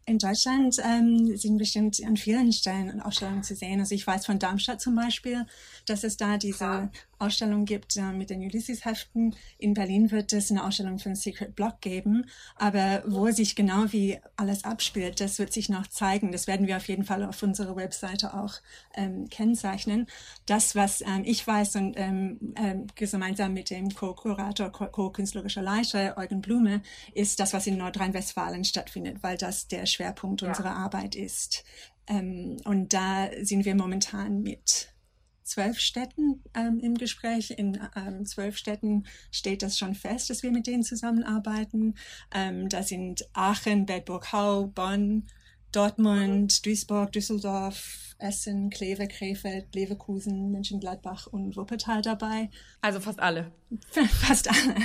[0.07, 3.79] In Deutschland ähm, sind bestimmt an vielen Stellen Ausstellungen zu sehen.
[3.79, 5.47] Also ich weiß von Darmstadt zum Beispiel,
[5.87, 6.89] dass es da diese
[7.19, 9.35] Ausstellung gibt äh, mit den Ulysses-Heften.
[9.57, 12.25] In Berlin wird es eine Ausstellung den Secret Block geben.
[12.55, 16.31] Aber wo sich genau wie alles abspielt, das wird sich noch zeigen.
[16.31, 18.55] Das werden wir auf jeden Fall auf unserer Webseite auch
[18.95, 20.07] ähm, kennzeichnen.
[20.45, 26.41] Das, was ähm, ich weiß und ähm, ähm, gemeinsam mit dem Co-Kurator, Co-Künstlerischer Leiter Eugen
[26.41, 26.81] Blume,
[27.13, 30.49] ist das, was in Nordrhein-Westfalen stattfindet, weil das der Schwerpunkt ja.
[30.49, 31.63] unserer Arbeit ist.
[32.07, 34.94] Ähm, und da sind wir momentan mit
[35.45, 37.51] zwölf Städten ähm, im Gespräch.
[37.51, 41.95] In ähm, zwölf Städten steht das schon fest, dass wir mit denen zusammenarbeiten.
[42.33, 45.27] Ähm, da sind Aachen, Bedburg-Hau, Bonn,
[45.75, 52.49] Dortmund, Duisburg, Düsseldorf, Essen, Kleve, Krefeld, Leverkusen, Mönchengladbach und Wuppertal dabei.
[52.81, 53.51] Also fast alle.
[54.07, 54.75] fast alle.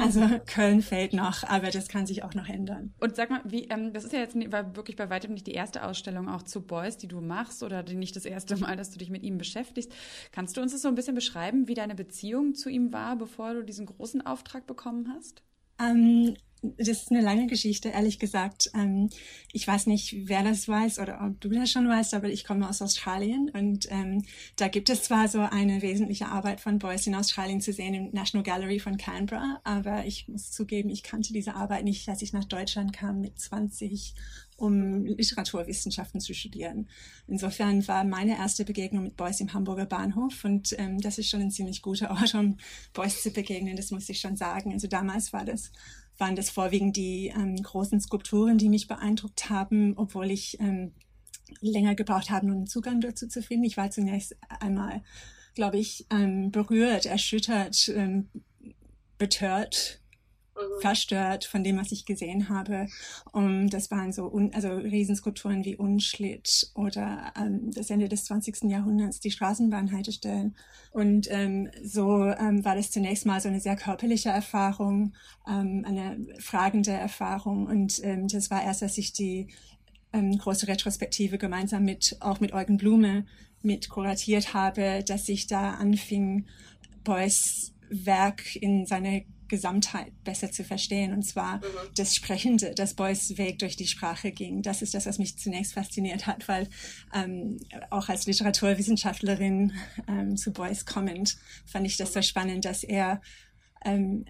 [0.00, 2.94] Also Köln fällt noch, aber das kann sich auch noch ändern.
[3.00, 5.82] Und sag mal, wie, ähm, das ist ja jetzt wirklich bei weitem nicht die erste
[5.84, 9.10] Ausstellung auch zu Beuys, die du machst oder nicht das erste Mal, dass du dich
[9.10, 9.92] mit ihm beschäftigst.
[10.30, 13.54] Kannst du uns das so ein bisschen beschreiben, wie deine Beziehung zu ihm war, bevor
[13.54, 15.42] du diesen großen Auftrag bekommen hast?
[15.80, 18.70] Ähm, das ist eine lange Geschichte, ehrlich gesagt.
[18.74, 19.10] Ähm,
[19.52, 22.68] ich weiß nicht, wer das weiß oder ob du das schon weißt, aber ich komme
[22.68, 24.24] aus Australien und ähm,
[24.56, 28.10] da gibt es zwar so eine wesentliche Arbeit von Beuys in Australien zu sehen im
[28.12, 32.32] National Gallery von Canberra, aber ich muss zugeben, ich kannte diese Arbeit nicht, als ich
[32.32, 34.14] nach Deutschland kam mit 20,
[34.56, 36.88] um Literaturwissenschaften zu studieren.
[37.28, 41.42] Insofern war meine erste Begegnung mit Beuys im Hamburger Bahnhof und ähm, das ist schon
[41.42, 42.58] ein ziemlich guter Ort, um
[42.92, 44.72] Beuys zu begegnen, das muss ich schon sagen.
[44.72, 45.70] Also damals war das
[46.18, 50.92] waren das vorwiegend die ähm, großen Skulpturen, die mich beeindruckt haben, obwohl ich ähm,
[51.60, 53.64] länger gebraucht habe, um Zugang dazu zu finden.
[53.64, 55.02] Ich war zunächst einmal,
[55.54, 58.28] glaube ich, ähm, berührt, erschüttert, ähm,
[59.16, 60.00] betört.
[60.80, 62.86] Verstört von dem, was ich gesehen habe.
[63.32, 68.64] Und das waren so, un, also Riesenskulpturen wie Unschlitt oder ähm, das Ende des 20.
[68.64, 70.56] Jahrhunderts, die Straßenbahnhaltestellen.
[70.90, 75.14] Und ähm, so ähm, war das zunächst mal so eine sehr körperliche Erfahrung,
[75.48, 77.66] ähm, eine fragende Erfahrung.
[77.66, 79.48] Und ähm, das war erst, als ich die
[80.12, 83.26] ähm, große Retrospektive gemeinsam mit, auch mit Eugen Blume
[83.62, 86.46] mit kuratiert habe, dass ich da anfing,
[87.04, 91.12] Beuys Werk in seine Gesamtheit besser zu verstehen.
[91.12, 91.62] Und zwar mhm.
[91.96, 94.62] das Sprechende, das Beuys Weg durch die Sprache ging.
[94.62, 96.68] Das ist das, was mich zunächst fasziniert hat, weil
[97.14, 97.58] ähm,
[97.90, 99.72] auch als Literaturwissenschaftlerin
[100.06, 103.20] ähm, zu Beuys kommend fand ich das so spannend, dass er
[103.84, 104.24] ähm,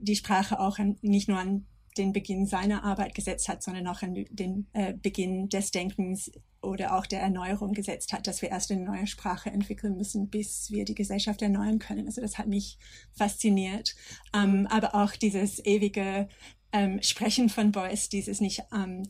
[0.00, 1.66] die Sprache auch an, nicht nur an
[1.96, 6.30] den Beginn seiner Arbeit gesetzt hat, sondern auch an den äh, Beginn des Denkens
[6.60, 10.70] oder auch der Erneuerung gesetzt hat, dass wir erst eine neue Sprache entwickeln müssen, bis
[10.70, 12.06] wir die Gesellschaft erneuern können.
[12.06, 12.78] Also das hat mich
[13.12, 13.94] fasziniert.
[14.34, 16.28] Ähm, aber auch dieses ewige
[16.72, 19.04] ähm, Sprechen von Beuys, dieses nicht ähm,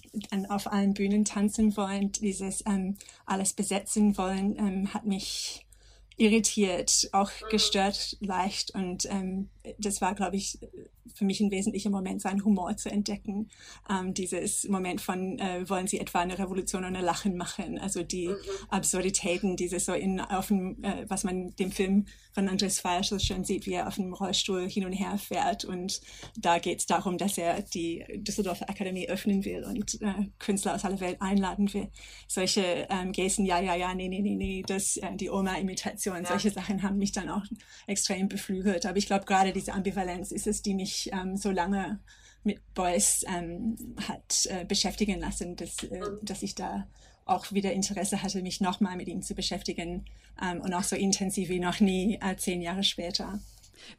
[0.49, 2.97] auf allen Bühnen tanzen wollen, dieses ähm,
[3.27, 5.67] alles besetzen wollen, ähm, hat mich
[6.17, 8.75] irritiert, auch gestört leicht.
[8.75, 10.59] Und ähm, das war, glaube ich,
[11.15, 13.51] für mich ein wesentlicher Moment, seinen Humor zu entdecken.
[13.91, 17.79] Ähm, dieses Moment von, äh, wollen Sie etwa eine Revolution ohne Lachen machen?
[17.79, 18.37] Also die mhm.
[18.69, 23.19] Absurditäten, dieses so in, auf dem, äh, was man dem Film von Andres Falsch so
[23.19, 25.65] schön sieht, wie er auf dem Rollstuhl hin und her fährt.
[25.65, 26.01] Und
[26.37, 30.85] da geht es darum, dass er die Düsseldorfer Akademie öffnen will und äh, Künstler aus
[30.85, 31.89] aller Welt einladen will.
[32.29, 36.27] Solche ähm, Gesten, ja, ja, ja, nee, nee, nee, nee, das, äh, die Oma-Imitation, ja.
[36.27, 37.43] solche Sachen haben mich dann auch
[37.87, 38.87] extrem beflügelt.
[38.87, 42.01] Aber ich glaube, gerade diese Ambivalenz ist es, die mich ähm, so lange
[42.45, 43.77] mit Beuys ähm,
[44.09, 46.19] hat äh, beschäftigen lassen, dass, äh, mhm.
[46.23, 46.87] dass ich da
[47.25, 50.07] auch wieder Interesse hatte, mich nochmal mit ihm zu beschäftigen
[50.43, 53.39] ähm, und auch so intensiv wie noch nie äh, zehn Jahre später.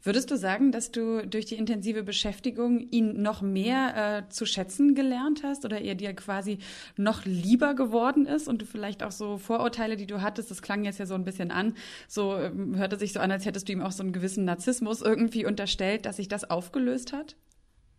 [0.02, 4.94] Würdest du sagen, dass du durch die intensive Beschäftigung ihn noch mehr äh, zu schätzen
[4.94, 6.58] gelernt hast oder er dir quasi
[6.96, 10.84] noch lieber geworden ist und du vielleicht auch so Vorurteile, die du hattest, das klang
[10.84, 11.74] jetzt ja so ein bisschen an,
[12.08, 15.02] so ähm, hörte sich so an, als hättest du ihm auch so einen gewissen Narzissmus
[15.02, 17.36] irgendwie unterstellt, dass sich das aufgelöst hat?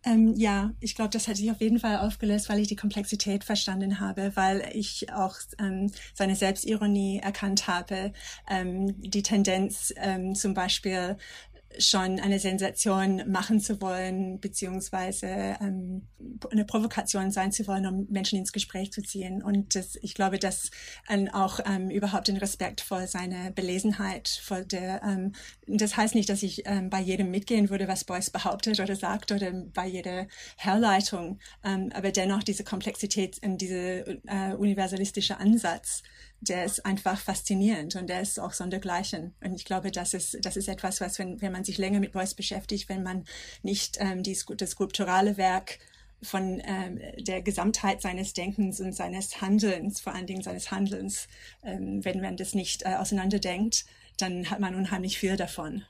[0.04, 3.44] Ähm, ja, ich glaube, das hat sich auf jeden Fall aufgelöst, weil ich die Komplexität
[3.44, 8.12] verstanden habe, weil ich auch ähm, seine Selbstironie erkannt habe,
[8.50, 11.16] ähm, die Tendenz ähm, zum Beispiel
[11.78, 15.26] schon eine Sensation machen zu wollen, beziehungsweise
[15.60, 16.08] ähm,
[16.50, 19.42] eine Provokation sein zu wollen, um Menschen ins Gespräch zu ziehen.
[19.42, 20.70] Und das, ich glaube, dass
[21.08, 25.32] ähm, auch ähm, überhaupt den Respekt vor seiner Belesenheit, vor der, ähm,
[25.66, 29.32] das heißt nicht, dass ich ähm, bei jedem mitgehen würde, was Beuys behauptet oder sagt
[29.32, 36.02] oder bei jeder Herleitung, ähm, aber dennoch diese Komplexität und diese äh, universalistische Ansatz,
[36.42, 39.32] der ist einfach faszinierend und der ist auch sondergleichen.
[39.42, 42.12] Und ich glaube, das ist, das ist etwas, was, wenn, wenn man sich länger mit
[42.12, 43.24] Beuys beschäftigt, wenn man
[43.62, 45.78] nicht ähm, die, das skulpturale Werk
[46.20, 51.28] von ähm, der Gesamtheit seines Denkens und seines Handelns, vor allen Dingen seines Handelns,
[51.62, 53.84] ähm, wenn man das nicht äh, auseinanderdenkt,
[54.18, 55.84] dann hat man unheimlich viel davon.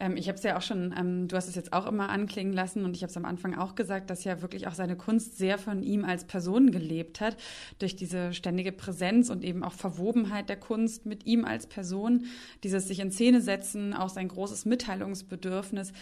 [0.00, 2.52] Ähm, ich habe es ja auch schon, ähm, du hast es jetzt auch immer anklingen
[2.52, 5.38] lassen und ich habe es am Anfang auch gesagt, dass ja wirklich auch seine Kunst
[5.38, 7.36] sehr von ihm als Person gelebt hat,
[7.78, 12.26] durch diese ständige Präsenz und eben auch Verwobenheit der Kunst mit ihm als Person,
[12.62, 15.92] dieses sich in Szene setzen, auch sein großes Mitteilungsbedürfnis.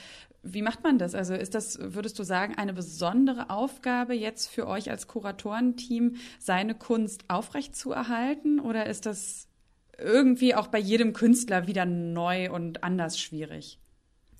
[0.42, 1.14] Wie macht man das?
[1.14, 6.74] Also ist das, würdest du sagen, eine besondere Aufgabe jetzt für euch als Kuratorenteam, seine
[6.74, 9.48] Kunst aufrechtzuerhalten oder ist das
[10.02, 13.78] irgendwie auch bei jedem Künstler wieder neu und anders schwierig?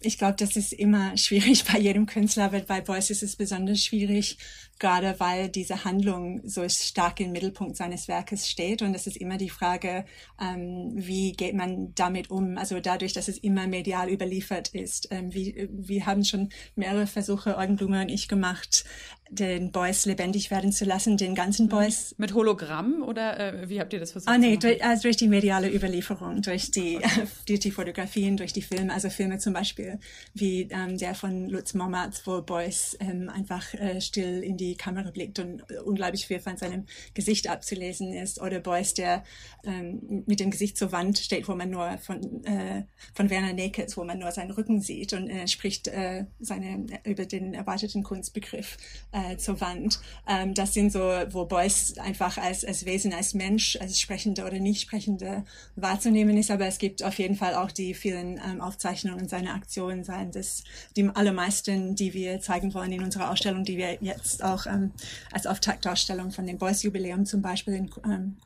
[0.01, 3.83] Ich glaube, das ist immer schwierig bei jedem Künstler, aber bei Beuys ist es besonders
[3.83, 4.39] schwierig,
[4.83, 8.83] gerade weil diese Handlung so stark im Mittelpunkt seines Werkes steht.
[8.83, 10.05] Und es ist immer die Frage,
[10.41, 12.59] ähm, wie geht man damit um?
[12.59, 15.09] Also dadurch, dass es immer medial überliefert ist.
[15.13, 18.85] Ähm, wie, wir haben schon mehrere Versuche, Eugen Blume und ich gemacht,
[19.33, 22.15] den Boys lebendig werden zu lassen, den ganzen Boys.
[22.19, 24.29] Mit Hologramm oder äh, wie habt ihr das versucht?
[24.33, 27.27] Ah, nee, durch, also durch die mediale Überlieferung, durch die, okay.
[27.47, 29.99] durch die Fotografien, durch die Filme, also Filme zum Beispiel
[30.35, 35.11] wie ähm, der von Lutz Mommatz, wo Boys ähm, einfach äh, still in die Kamera
[35.11, 39.25] blickt und unglaublich viel von seinem Gesicht abzulesen ist, oder Boys, der
[39.65, 43.97] ähm, mit dem Gesicht zur Wand steht, wo man nur von, äh, von Werner Naked,
[43.97, 48.77] wo man nur seinen Rücken sieht und äh, spricht äh, seine, über den erwarteten Kunstbegriff.
[49.13, 50.01] Äh, äh, zur Wand.
[50.29, 51.01] Ähm, das sind so,
[51.31, 55.45] wo Beuys einfach als, als Wesen, als Mensch, als Sprechende oder Nicht-Sprechende
[55.77, 56.51] wahrzunehmen ist.
[56.51, 60.65] Aber es gibt auf jeden Fall auch die vielen ähm, Aufzeichnungen seiner Aktionen, seien das
[60.97, 64.93] die allermeisten, die wir zeigen wollen in unserer Ausstellung, die wir jetzt auch ähm,
[65.33, 68.37] als Auftaktausstellung von dem Beuys Jubiläum zum Beispiel in ähm,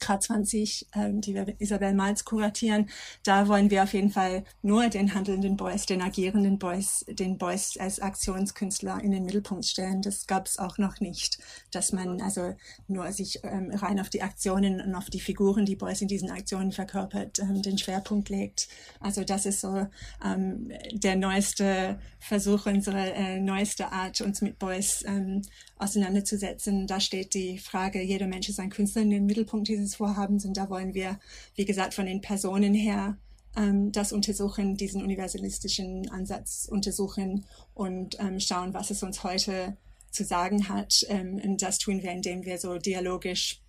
[0.00, 2.90] K20, ähm, die wir mit Isabel Malz kuratieren,
[3.24, 7.76] da wollen wir auf jeden Fall nur den handelnden Boys, den agierenden Boys, den Boys
[7.78, 10.02] als Aktionskünstler in den Mittelpunkt stellen.
[10.02, 11.38] Das gab es auch noch nicht,
[11.70, 12.54] dass man also
[12.88, 16.30] nur sich ähm, rein auf die Aktionen und auf die Figuren, die Boys in diesen
[16.30, 18.68] Aktionen verkörpert, ähm, den Schwerpunkt legt.
[19.00, 19.86] Also das ist so
[20.24, 25.42] ähm, der neueste Versuch, unsere äh, neueste Art, uns mit Boys ähm,
[25.76, 26.86] auseinanderzusetzen.
[26.86, 30.56] Da steht die Frage, jeder Mensch ist ein Künstler in den Mittelpunkt dieses Vorhabens und
[30.56, 31.18] da wollen wir,
[31.56, 33.16] wie gesagt, von den Personen her
[33.56, 37.44] ähm, das untersuchen, diesen universalistischen Ansatz untersuchen
[37.74, 39.76] und ähm, schauen, was es uns heute
[40.10, 41.04] zu sagen hat.
[41.08, 43.60] Ähm, und das tun wir, indem wir so dialogisch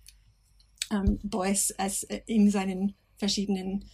[0.90, 3.84] ähm, Beuys als äh, in seinen verschiedenen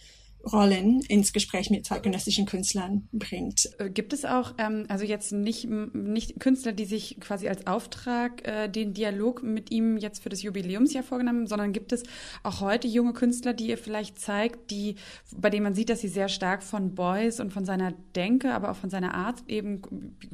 [0.51, 3.69] Rollen ins Gespräch mit zeitgenössischen Künstlern bringt.
[3.79, 8.45] Äh, gibt es auch, ähm, also jetzt nicht, nicht Künstler, die sich quasi als Auftrag
[8.45, 12.03] äh, den Dialog mit ihm jetzt für das Jubiläumsjahr vorgenommen haben, sondern gibt es
[12.43, 14.95] auch heute junge Künstler, die ihr vielleicht zeigt, die,
[15.35, 18.71] bei denen man sieht, dass sie sehr stark von Beuys und von seiner Denke, aber
[18.71, 19.81] auch von seiner Art eben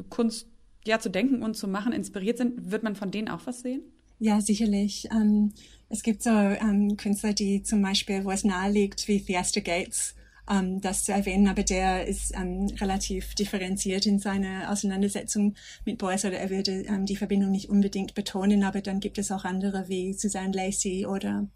[0.09, 0.47] Kunst
[0.85, 2.71] ja zu denken und zu machen inspiriert sind?
[2.71, 3.83] Wird man von denen auch was sehen?
[4.19, 5.07] Ja, sicherlich.
[5.11, 5.53] Ähm,
[5.87, 10.13] es gibt so ähm, Künstler, die zum Beispiel, wo es nahe liegt, wie Fiesta Gates,
[10.49, 15.55] ähm, das zu erwähnen, aber der ist ähm, relativ differenziert in seiner Auseinandersetzung
[15.85, 19.31] mit Beuys oder er würde ähm, die Verbindung nicht unbedingt betonen, aber dann gibt es
[19.31, 21.47] auch andere wie Suzanne Lacey oder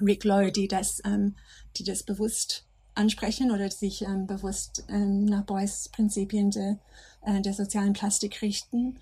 [0.00, 1.34] Rick Lowe, die das, ähm,
[1.76, 6.74] die das bewusst ansprechen oder sich bewusst nach Beuys Prinzipien de,
[7.22, 8.98] äh, der sozialen Plastik richten.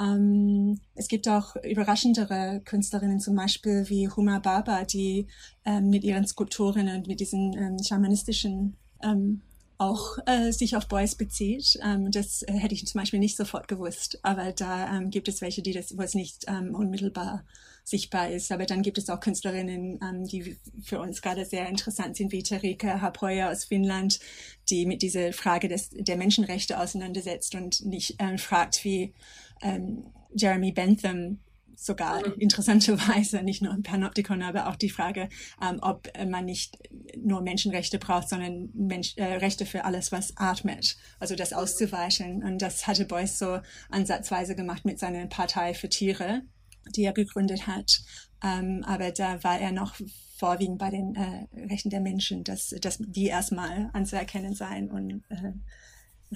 [0.00, 5.26] Ähm, es gibt auch überraschendere Künstlerinnen, zum Beispiel wie Huma Baba, die
[5.64, 9.42] ähm, mit ihren Skulpturen und mit diesen ähm, schamanistischen ähm,
[9.78, 11.78] auch äh, sich auf Boys bezieht.
[11.82, 14.18] Ähm, das äh, hätte ich zum Beispiel nicht sofort gewusst.
[14.22, 17.44] Aber da ähm, gibt es welche, die das, wo es nicht unmittelbar
[17.84, 18.50] sichtbar ist.
[18.50, 22.42] Aber dann gibt es auch Künstlerinnen, ähm, die für uns gerade sehr interessant sind, wie
[22.42, 24.18] Terika Hapoya aus Finnland,
[24.70, 29.12] die mit dieser Frage des, der Menschenrechte auseinandersetzt und nicht äh, fragt, wie
[29.64, 31.38] ähm, Jeremy Bentham
[31.76, 32.34] sogar mhm.
[32.38, 35.28] interessanterweise nicht nur ein Panoptikon, aber auch die Frage,
[35.62, 36.78] ähm, ob man nicht
[37.16, 40.96] nur Menschenrechte braucht, sondern Mensch, äh, Rechte für alles, was atmet.
[41.18, 42.42] Also das auszuweichen.
[42.42, 43.60] Und das hatte Beuys so
[43.90, 46.42] ansatzweise gemacht mit seiner Partei für Tiere,
[46.94, 48.02] die er gegründet hat.
[48.42, 49.96] Ähm, aber da war er noch
[50.36, 55.52] vorwiegend bei den äh, Rechten der Menschen, dass, dass die erstmal anzuerkennen seien und äh,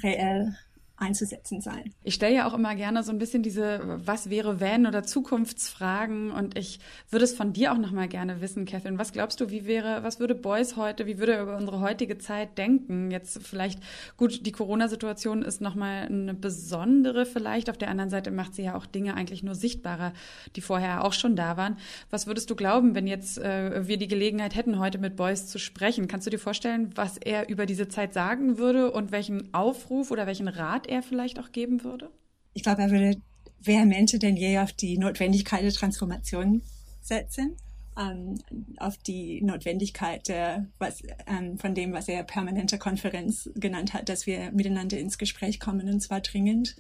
[0.01, 0.57] reell
[0.99, 1.93] einzusetzen sein.
[2.03, 6.31] Ich stelle ja auch immer gerne so ein bisschen diese Was wäre wenn oder Zukunftsfragen
[6.31, 6.81] und ich
[7.11, 8.99] würde es von dir auch noch mal gerne wissen, Catherine.
[8.99, 12.19] Was glaubst du, wie wäre, was würde Beuys heute, wie würde er über unsere heutige
[12.19, 13.11] Zeit denken?
[13.11, 13.81] Jetzt vielleicht,
[14.17, 17.71] gut, die Corona-Situation ist noch mal eine besondere vielleicht.
[17.71, 20.13] Auf der anderen Seite macht sie ja auch Dinge eigentlich nur sichtbarer,
[20.57, 21.77] die vorher auch schon da waren.
[22.11, 25.59] Was würdest du glauben, wenn jetzt äh, wir die Gelegenheit hätten, heute mit Beuys zu
[25.59, 26.09] sprechen?
[26.09, 30.27] Kannst du dir vorstellen, was er über diese Zeit sagen würde und welchen Aufruf oder
[30.27, 32.11] welchen Rat er vielleicht auch geben würde?
[32.55, 33.23] Ich glaube, er würde
[33.61, 36.63] vehementer denn je auf die Notwendigkeit der Transformation
[37.01, 37.57] setzen,
[37.99, 38.39] ähm,
[38.79, 44.27] auf die Notwendigkeit der, was, ähm, von dem, was er permanente Konferenz genannt hat, dass
[44.27, 46.77] wir miteinander ins Gespräch kommen und zwar dringend,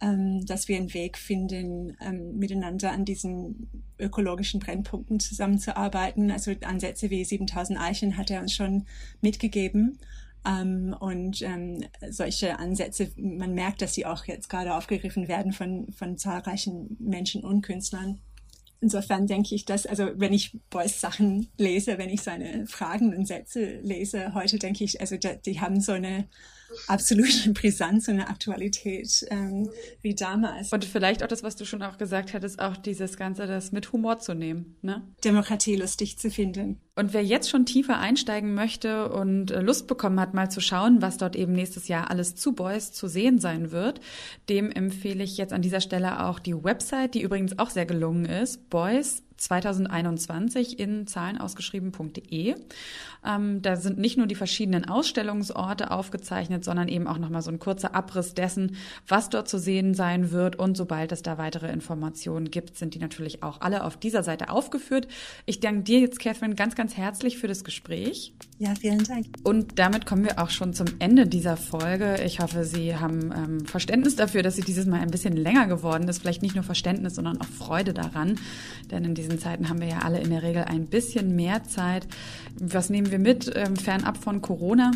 [0.00, 6.30] ähm, dass wir einen Weg finden, ähm, miteinander an diesen ökologischen Brennpunkten zusammenzuarbeiten.
[6.30, 8.86] Also Ansätze wie 7000 Eichen hat er uns schon
[9.20, 9.98] mitgegeben.
[10.46, 15.92] Ähm, und ähm, solche Ansätze, man merkt, dass sie auch jetzt gerade aufgegriffen werden von,
[15.92, 18.20] von zahlreichen Menschen und Künstlern.
[18.80, 23.26] insofern denke ich, dass, also wenn ich Beuys Sachen lese, wenn ich seine Fragen und
[23.26, 26.28] Sätze lese, heute denke ich, also die, die haben so eine
[26.86, 29.68] absolute Brisanz und eine Aktualität ähm,
[30.02, 30.72] wie damals.
[30.72, 33.92] Und vielleicht auch das, was du schon auch gesagt hattest, auch dieses Ganze, das mit
[33.92, 34.76] Humor zu nehmen.
[34.82, 35.02] Ne?
[35.24, 36.80] Demokratie lustig zu finden.
[36.98, 41.02] Und wer jetzt schon tiefer einsteigen möchte und äh, Lust bekommen hat, mal zu schauen,
[41.02, 44.00] was dort eben nächstes Jahr alles zu Boys zu sehen sein wird,
[44.48, 48.24] dem empfehle ich jetzt an dieser Stelle auch die Website, die übrigens auch sehr gelungen
[48.24, 52.54] ist, Boys 2021 in zahlenausgeschrieben.de.
[53.26, 57.58] Ähm, da sind nicht nur die verschiedenen Ausstellungsorte aufgezeichnet, sondern eben auch nochmal so ein
[57.58, 58.76] kurzer Abriss dessen,
[59.08, 60.56] was dort zu sehen sein wird.
[60.56, 64.50] Und sobald es da weitere Informationen gibt, sind die natürlich auch alle auf dieser Seite
[64.50, 65.08] aufgeführt.
[65.44, 68.32] Ich danke dir jetzt, Catherine, ganz, ganz herzlich für das Gespräch.
[68.58, 69.26] Ja, vielen Dank.
[69.44, 72.22] Und damit kommen wir auch schon zum Ende dieser Folge.
[72.24, 76.08] Ich hoffe, Sie haben ähm, Verständnis dafür, dass sie dieses Mal ein bisschen länger geworden
[76.08, 76.18] ist.
[76.18, 78.38] Vielleicht nicht nur Verständnis, sondern auch Freude daran.
[78.90, 82.06] Denn in diesen Zeiten haben wir ja alle in der Regel ein bisschen mehr Zeit.
[82.58, 84.92] Was nehmen wir mit, ähm, fernab von Corona?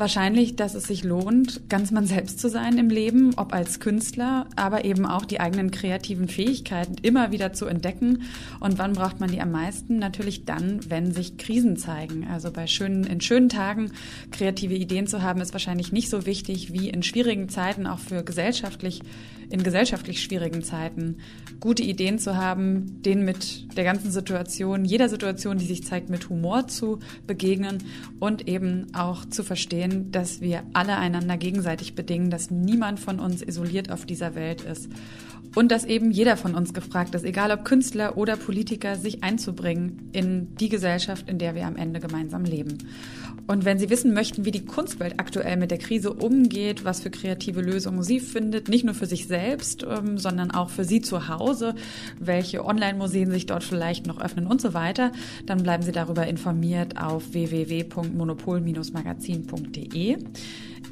[0.00, 4.46] Wahrscheinlich, dass es sich lohnt, ganz man selbst zu sein im Leben, ob als Künstler,
[4.56, 8.22] aber eben auch die eigenen kreativen Fähigkeiten immer wieder zu entdecken.
[8.60, 9.98] Und wann braucht man die am meisten?
[9.98, 12.26] Natürlich dann, wenn sich Krisen zeigen.
[12.26, 13.92] Also bei schönen, in schönen Tagen
[14.30, 18.24] kreative Ideen zu haben, ist wahrscheinlich nicht so wichtig wie in schwierigen Zeiten, auch für
[18.24, 19.02] gesellschaftlich,
[19.50, 21.18] in gesellschaftlich schwierigen Zeiten,
[21.58, 26.30] gute Ideen zu haben, denen mit der ganzen Situation, jeder Situation, die sich zeigt, mit
[26.30, 27.78] Humor zu begegnen
[28.18, 33.20] und eben auch zu verstehen, sehen, dass wir alle einander gegenseitig bedingen, dass niemand von
[33.20, 34.88] uns isoliert auf dieser Welt ist.
[35.54, 40.10] Und dass eben jeder von uns gefragt ist, egal ob Künstler oder Politiker, sich einzubringen
[40.12, 42.78] in die Gesellschaft, in der wir am Ende gemeinsam leben.
[43.48, 47.10] Und wenn Sie wissen möchten, wie die Kunstwelt aktuell mit der Krise umgeht, was für
[47.10, 51.26] kreative Lösungen sie findet, nicht nur für sich selbst, ähm, sondern auch für Sie zu
[51.28, 51.74] Hause,
[52.20, 55.10] welche Online-Museen sich dort vielleicht noch öffnen und so weiter,
[55.46, 60.18] dann bleiben Sie darüber informiert auf www.monopol-magazin.de.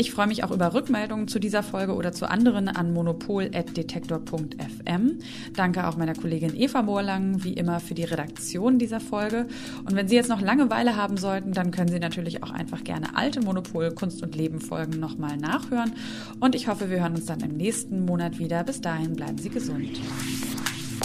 [0.01, 5.19] Ich freue mich auch über Rückmeldungen zu dieser Folge oder zu anderen an monopol.detektor.fm.
[5.57, 9.49] Danke auch meiner Kollegin Eva Moorlang, wie immer, für die Redaktion dieser Folge.
[9.85, 13.17] Und wenn Sie jetzt noch Langeweile haben sollten, dann können Sie natürlich auch einfach gerne
[13.17, 15.95] alte Monopol Kunst und Leben Folgen nochmal nachhören.
[16.39, 18.63] Und ich hoffe, wir hören uns dann im nächsten Monat wieder.
[18.63, 20.01] Bis dahin bleiben Sie gesund.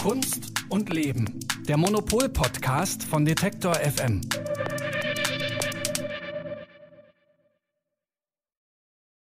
[0.00, 1.40] Kunst und Leben.
[1.66, 4.20] Der Monopol-Podcast von Detektor FM.